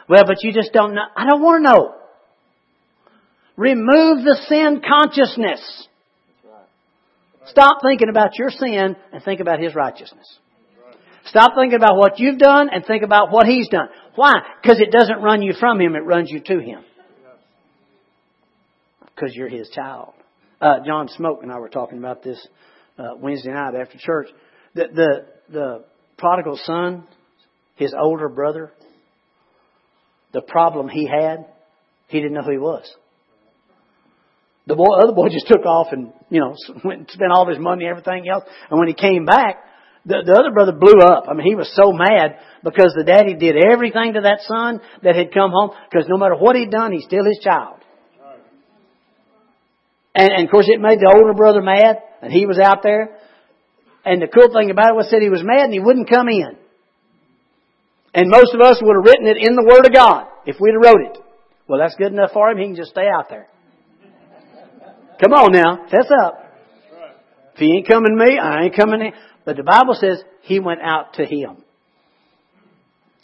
well, 0.06 0.24
but 0.26 0.42
you 0.42 0.52
just 0.52 0.74
don't 0.74 0.94
know. 0.94 1.04
I 1.16 1.24
don't 1.26 1.40
want 1.40 1.64
to 1.64 1.72
know. 1.72 1.94
Remove 3.56 4.24
the 4.24 4.36
sin 4.46 4.82
consciousness. 4.86 5.88
Stop 7.46 7.78
thinking 7.82 8.10
about 8.10 8.32
your 8.38 8.50
sin 8.50 8.94
and 9.10 9.24
think 9.24 9.40
about 9.40 9.58
His 9.58 9.74
righteousness. 9.74 10.26
Stop 11.24 11.52
thinking 11.58 11.78
about 11.78 11.96
what 11.96 12.18
you've 12.18 12.38
done 12.38 12.68
and 12.70 12.84
think 12.84 13.02
about 13.02 13.32
what 13.32 13.46
He's 13.46 13.70
done. 13.70 13.88
Why? 14.16 14.34
Because 14.60 14.80
it 14.80 14.92
doesn't 14.92 15.22
run 15.22 15.40
you 15.40 15.54
from 15.58 15.80
Him, 15.80 15.96
it 15.96 16.04
runs 16.04 16.30
you 16.30 16.40
to 16.40 16.58
Him. 16.58 16.80
Because 19.14 19.34
you're 19.34 19.48
His 19.48 19.70
child. 19.70 20.12
Uh, 20.60 20.80
John 20.84 21.08
Smoke 21.08 21.40
and 21.42 21.50
I 21.50 21.58
were 21.58 21.70
talking 21.70 21.96
about 21.96 22.22
this 22.22 22.46
uh, 22.98 23.14
Wednesday 23.16 23.50
night 23.50 23.74
after 23.74 23.96
church. 23.98 24.28
The, 24.74 24.88
the, 24.94 25.37
the 25.50 25.84
prodigal 26.16 26.58
son, 26.62 27.04
his 27.76 27.94
older 27.98 28.28
brother, 28.28 28.72
the 30.32 30.42
problem 30.42 30.88
he 30.88 31.06
had, 31.06 31.46
he 32.08 32.20
didn't 32.20 32.34
know 32.34 32.42
who 32.42 32.52
he 32.52 32.58
was. 32.58 32.90
The 34.66 34.76
boy, 34.76 34.86
other 35.02 35.14
boy 35.14 35.28
just 35.30 35.46
took 35.46 35.64
off 35.64 35.88
and, 35.92 36.12
you 36.28 36.40
know, 36.40 36.54
went 36.84 37.00
and 37.00 37.10
spent 37.10 37.32
all 37.32 37.48
his 37.48 37.58
money 37.58 37.86
and 37.86 37.90
everything 37.90 38.28
else. 38.28 38.44
And 38.70 38.78
when 38.78 38.88
he 38.88 38.94
came 38.94 39.24
back, 39.24 39.64
the, 40.04 40.22
the 40.24 40.32
other 40.38 40.52
brother 40.52 40.72
blew 40.72 41.00
up. 41.00 41.24
I 41.28 41.34
mean, 41.34 41.46
he 41.46 41.54
was 41.54 41.70
so 41.74 41.92
mad 41.92 42.36
because 42.62 42.94
the 42.96 43.04
daddy 43.04 43.34
did 43.34 43.56
everything 43.56 44.14
to 44.14 44.20
that 44.22 44.40
son 44.46 44.80
that 45.02 45.16
had 45.16 45.32
come 45.32 45.52
home 45.52 45.70
because 45.90 46.08
no 46.08 46.18
matter 46.18 46.36
what 46.36 46.56
he'd 46.56 46.70
done, 46.70 46.92
he's 46.92 47.04
still 47.04 47.24
his 47.24 47.40
child. 47.42 47.76
And, 50.14 50.30
and 50.32 50.44
of 50.44 50.50
course 50.50 50.66
it 50.68 50.80
made 50.80 50.98
the 50.98 51.12
older 51.14 51.34
brother 51.34 51.62
mad 51.62 52.02
and 52.22 52.32
he 52.32 52.46
was 52.46 52.58
out 52.58 52.82
there 52.82 53.18
and 54.08 54.22
the 54.22 54.26
cool 54.26 54.48
thing 54.48 54.70
about 54.70 54.90
it 54.90 54.96
was 54.96 55.10
that 55.10 55.20
he 55.20 55.28
was 55.28 55.44
mad 55.44 55.64
and 55.64 55.72
he 55.72 55.80
wouldn't 55.80 56.08
come 56.08 56.28
in. 56.28 56.56
And 58.14 58.30
most 58.30 58.54
of 58.54 58.60
us 58.60 58.80
would 58.80 58.96
have 58.96 59.04
written 59.04 59.26
it 59.26 59.36
in 59.36 59.54
the 59.54 59.68
Word 59.68 59.84
of 59.84 59.92
God 59.92 60.26
if 60.46 60.56
we'd 60.58 60.72
have 60.72 60.82
wrote 60.82 61.04
it. 61.04 61.18
Well, 61.68 61.78
that's 61.78 61.94
good 61.96 62.12
enough 62.12 62.30
for 62.32 62.48
him. 62.50 62.56
He 62.56 62.64
can 62.64 62.76
just 62.76 62.90
stay 62.90 63.06
out 63.06 63.28
there. 63.28 63.48
Come 65.20 65.34
on 65.34 65.52
now, 65.52 65.86
fess 65.90 66.10
up. 66.24 66.44
If 67.52 67.58
he 67.58 67.76
ain't 67.76 67.88
coming 67.88 68.16
to 68.16 68.24
me, 68.24 68.38
I 68.38 68.64
ain't 68.64 68.76
coming 68.76 69.00
in. 69.00 69.12
But 69.44 69.56
the 69.56 69.62
Bible 69.62 69.94
says 69.94 70.22
he 70.42 70.58
went 70.58 70.80
out 70.80 71.14
to 71.14 71.24
him. 71.26 71.62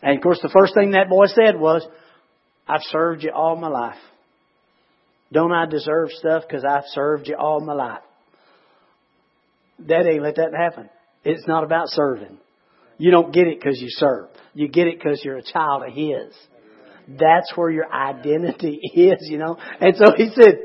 And 0.02 0.18
of 0.18 0.22
course, 0.22 0.40
the 0.42 0.52
first 0.52 0.74
thing 0.74 0.90
that 0.90 1.08
boy 1.08 1.26
said 1.26 1.58
was, 1.58 1.86
I've 2.68 2.82
served 2.90 3.22
you 3.22 3.30
all 3.30 3.56
my 3.56 3.68
life. 3.68 3.96
Don't 5.32 5.52
I 5.52 5.64
deserve 5.66 6.10
stuff 6.10 6.42
because 6.46 6.64
I've 6.64 6.84
served 6.88 7.28
you 7.28 7.36
all 7.36 7.60
my 7.60 7.72
life? 7.72 8.02
Dad 9.84 10.06
ain't 10.06 10.22
let 10.22 10.36
that 10.36 10.52
happen. 10.56 10.88
It's 11.24 11.46
not 11.46 11.64
about 11.64 11.88
serving. 11.88 12.38
You 12.98 13.10
don't 13.10 13.32
get 13.32 13.46
it 13.46 13.58
because 13.60 13.80
you 13.80 13.88
serve. 13.90 14.28
You 14.54 14.68
get 14.68 14.86
it 14.86 14.98
because 14.98 15.22
you're 15.24 15.38
a 15.38 15.42
child 15.42 15.82
of 15.86 15.92
His. 15.92 16.34
That's 17.08 17.52
where 17.54 17.70
your 17.70 17.92
identity 17.92 18.80
is, 18.94 19.28
you 19.28 19.38
know. 19.38 19.56
And 19.80 19.96
so 19.96 20.12
He 20.16 20.30
said, 20.34 20.58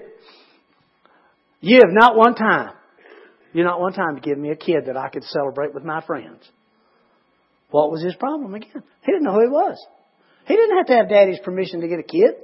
you 1.62 1.78
have 1.78 1.92
not 1.92 2.16
one 2.16 2.36
time, 2.36 2.74
you 3.54 3.64
not 3.64 3.82
one 3.82 3.94
time 3.94 4.16
to 4.16 4.22
give 4.22 4.38
me 4.38 4.52
a 4.52 4.56
kid 4.56 4.86
that 4.86 4.96
I 4.96 5.10
could 5.10 5.24
celebrate 5.24 5.74
with 5.74 5.84
my 5.84 6.02
friends. 6.02 6.48
What 7.72 7.92
was 7.92 8.02
his 8.02 8.16
problem 8.16 8.54
again? 8.56 8.84
He 9.06 9.12
didn't 9.12 9.24
know 9.24 9.34
who 9.34 9.42
he 9.42 9.50
was. 9.50 9.78
He 10.48 10.56
didn't 10.56 10.78
have 10.78 10.88
to 10.88 10.94
have 10.94 11.10
daddy's 11.10 11.40
permission 11.40 11.82
to 11.82 11.88
get 11.88 12.00
a 12.00 12.04
kid. 12.04 12.36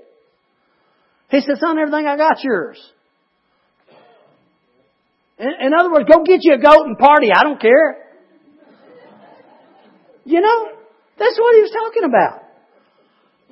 He 1.29 1.41
said, 1.41 1.57
son, 1.57 1.79
everything 1.79 2.05
I 2.05 2.17
got's 2.17 2.43
yours. 2.43 2.79
In, 5.37 5.49
in 5.67 5.73
other 5.73 5.91
words, 5.91 6.09
go 6.09 6.23
get 6.23 6.39
you 6.41 6.53
a 6.53 6.57
goat 6.57 6.85
and 6.85 6.97
party. 6.97 7.29
I 7.35 7.43
don't 7.43 7.59
care. 7.59 7.97
You 10.23 10.41
know, 10.41 10.69
that's 11.19 11.37
what 11.37 11.55
he 11.55 11.61
was 11.61 11.71
talking 11.71 12.03
about. 12.03 12.41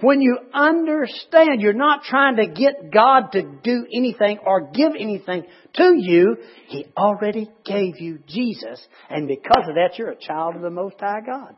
When 0.02 0.22
you 0.22 0.38
understand 0.54 1.62
you're 1.62 1.74
not 1.74 2.04
trying 2.04 2.38
to 2.38 2.48
get 2.48 2.92
God 2.92 3.32
to 3.34 3.44
do 3.64 3.86
anything 3.96 4.40
or 4.46 4.72
give 4.72 4.94
anything 5.00 5.46
to 5.76 5.94
you, 5.96 6.38
He 6.68 6.88
already 6.98 7.50
gave 7.64 8.00
you 8.00 8.20
Jesus. 8.28 8.86
And 9.10 9.28
because 9.28 9.66
of 9.70 9.76
that, 9.76 9.98
you're 9.98 10.10
a 10.10 10.20
child 10.20 10.56
of 10.56 10.62
the 10.62 10.72
Most 10.72 10.96
High 11.00 11.22
God. 11.26 11.56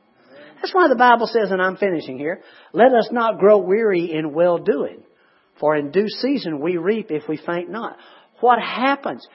That's 0.61 0.73
why 0.73 0.89
the 0.89 0.95
Bible 0.95 1.27
says, 1.27 1.49
and 1.51 1.61
I'm 1.61 1.77
finishing 1.77 2.17
here, 2.17 2.41
let 2.73 2.93
us 2.93 3.09
not 3.11 3.39
grow 3.39 3.59
weary 3.59 4.11
in 4.13 4.33
well 4.33 4.57
doing. 4.57 5.03
For 5.59 5.75
in 5.75 5.91
due 5.91 6.09
season 6.09 6.59
we 6.59 6.77
reap 6.77 7.11
if 7.11 7.23
we 7.29 7.38
faint 7.38 7.69
not. 7.69 7.97
What 8.41 8.59
happens? 8.59 9.25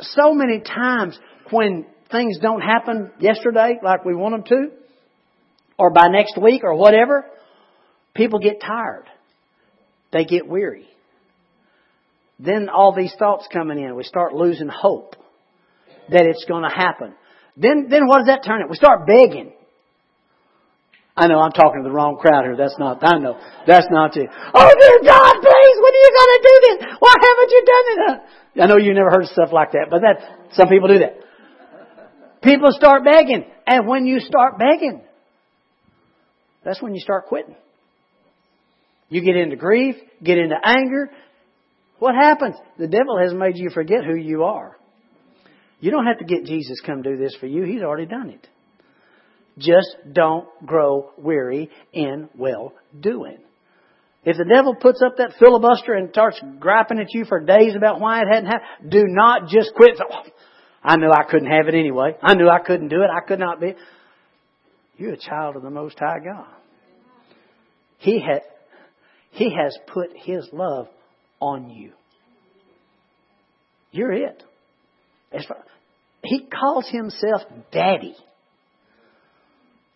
So 0.00 0.32
many 0.32 0.60
times 0.60 1.18
when 1.50 1.86
things 2.10 2.38
don't 2.40 2.60
happen 2.60 3.10
yesterday 3.18 3.78
like 3.82 4.04
we 4.04 4.14
want 4.14 4.34
them 4.34 4.58
to, 4.58 4.76
or 5.78 5.90
by 5.90 6.08
next 6.08 6.40
week 6.40 6.62
or 6.64 6.74
whatever, 6.74 7.24
people 8.14 8.38
get 8.38 8.60
tired. 8.60 9.04
They 10.12 10.24
get 10.24 10.48
weary. 10.48 10.88
Then 12.38 12.68
all 12.68 12.94
these 12.94 13.14
thoughts 13.18 13.48
coming 13.52 13.78
in, 13.78 13.94
we 13.96 14.04
start 14.04 14.32
losing 14.32 14.68
hope 14.68 15.16
that 16.10 16.22
it's 16.22 16.44
going 16.46 16.62
to 16.62 16.74
happen. 16.74 17.14
Then, 17.56 17.88
then 17.90 18.06
what 18.06 18.18
does 18.18 18.26
that 18.26 18.44
turn 18.44 18.62
it? 18.62 18.70
We 18.70 18.76
start 18.76 19.06
begging. 19.06 19.52
I 21.16 21.26
know 21.26 21.40
I'm 21.40 21.50
talking 21.50 21.82
to 21.82 21.88
the 21.88 21.94
wrong 21.94 22.16
crowd 22.16 22.44
here. 22.44 22.56
That's 22.56 22.78
not, 22.78 23.02
I 23.02 23.18
know. 23.18 23.36
That's 23.66 23.88
not 23.90 24.16
it. 24.16 24.30
Oh 24.54 24.70
dear 24.70 24.98
God, 25.02 25.34
you 26.08 26.16
going 26.16 26.32
to 26.34 26.42
do 26.42 26.54
this? 26.64 26.96
Why 26.98 27.14
haven't 27.20 27.50
you 27.50 27.62
done 27.66 27.86
it? 27.88 28.62
I 28.62 28.66
know 28.66 28.76
you 28.78 28.94
never 28.94 29.10
heard 29.10 29.26
stuff 29.26 29.50
like 29.52 29.72
that, 29.72 29.86
but 29.90 30.00
that, 30.00 30.54
some 30.54 30.68
people 30.68 30.88
do 30.88 30.98
that. 31.00 31.16
People 32.42 32.70
start 32.72 33.04
begging. 33.04 33.44
And 33.66 33.86
when 33.86 34.06
you 34.06 34.20
start 34.20 34.58
begging, 34.58 35.02
that's 36.64 36.80
when 36.82 36.94
you 36.94 37.00
start 37.00 37.26
quitting. 37.26 37.56
You 39.08 39.22
get 39.22 39.36
into 39.36 39.56
grief, 39.56 39.96
get 40.22 40.38
into 40.38 40.56
anger. 40.62 41.10
What 41.98 42.14
happens? 42.14 42.56
The 42.78 42.86
devil 42.86 43.18
has 43.18 43.32
made 43.34 43.56
you 43.56 43.70
forget 43.70 44.04
who 44.04 44.14
you 44.14 44.44
are. 44.44 44.76
You 45.80 45.90
don't 45.90 46.06
have 46.06 46.18
to 46.18 46.24
get 46.24 46.44
Jesus 46.44 46.80
come 46.84 47.02
do 47.02 47.16
this 47.16 47.36
for 47.38 47.46
you. 47.46 47.62
He's 47.62 47.82
already 47.82 48.06
done 48.06 48.30
it. 48.30 48.46
Just 49.58 49.96
don't 50.12 50.46
grow 50.64 51.10
weary 51.16 51.70
in 51.92 52.28
well 52.36 52.72
doing. 52.98 53.38
If 54.24 54.36
the 54.36 54.44
devil 54.44 54.74
puts 54.74 55.00
up 55.00 55.16
that 55.18 55.34
filibuster 55.38 55.94
and 55.94 56.10
starts 56.10 56.40
griping 56.58 56.98
at 56.98 57.14
you 57.14 57.24
for 57.24 57.40
days 57.40 57.74
about 57.76 58.00
why 58.00 58.20
it 58.20 58.26
hadn't 58.30 58.50
happened, 58.50 58.90
do 58.90 59.04
not 59.06 59.48
just 59.48 59.72
quit. 59.74 59.98
I 60.82 60.96
knew 60.96 61.10
I 61.10 61.24
couldn't 61.30 61.50
have 61.50 61.68
it 61.68 61.74
anyway. 61.74 62.16
I 62.22 62.34
knew 62.34 62.48
I 62.48 62.58
couldn't 62.58 62.88
do 62.88 63.02
it. 63.02 63.10
I 63.10 63.26
could 63.26 63.38
not 63.38 63.60
be. 63.60 63.74
You're 64.96 65.14
a 65.14 65.18
child 65.18 65.56
of 65.56 65.62
the 65.62 65.70
Most 65.70 65.98
High 65.98 66.18
God. 66.24 66.46
He 67.98 68.20
had, 68.20 68.42
He 69.30 69.54
has 69.54 69.76
put 69.86 70.10
His 70.14 70.48
love 70.52 70.88
on 71.40 71.70
you. 71.70 71.92
You're 73.92 74.12
it. 74.12 74.42
Far, 75.46 75.64
he 76.24 76.46
calls 76.46 76.88
Himself 76.88 77.42
Daddy 77.70 78.16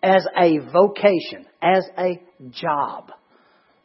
as 0.02 0.26
a 0.37 0.58
vocation, 0.58 1.46
as 1.61 1.85
a 1.98 2.20
job. 2.50 3.11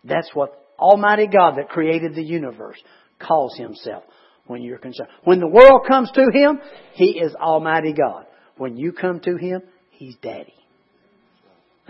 That's 0.08 0.30
what 0.34 0.64
Almighty 0.80 1.28
God 1.28 1.58
that 1.58 1.70
created 1.70 2.16
the 2.16 2.24
universe 2.24 2.78
calls 3.20 3.58
Himself 3.58 4.04
when 4.46 4.62
you're 4.62 4.78
concerned. 4.78 5.10
When 5.24 5.40
the 5.40 5.48
world 5.48 5.82
comes 5.88 6.12
to 6.12 6.26
Him, 6.34 6.60
He 6.94 7.20
is 7.20 7.36
Almighty 7.36 7.94
God. 7.94 8.26
When 8.58 8.78
you 8.78 8.92
come 8.92 9.20
to 9.22 9.38
Him, 9.38 9.62
He's 9.92 10.16
Daddy. 10.22 10.54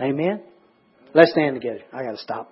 Amen? 0.00 0.42
Let's 1.14 1.32
stand 1.32 1.60
together. 1.60 1.82
I 1.92 2.02
gotta 2.02 2.18
stop. 2.18 2.50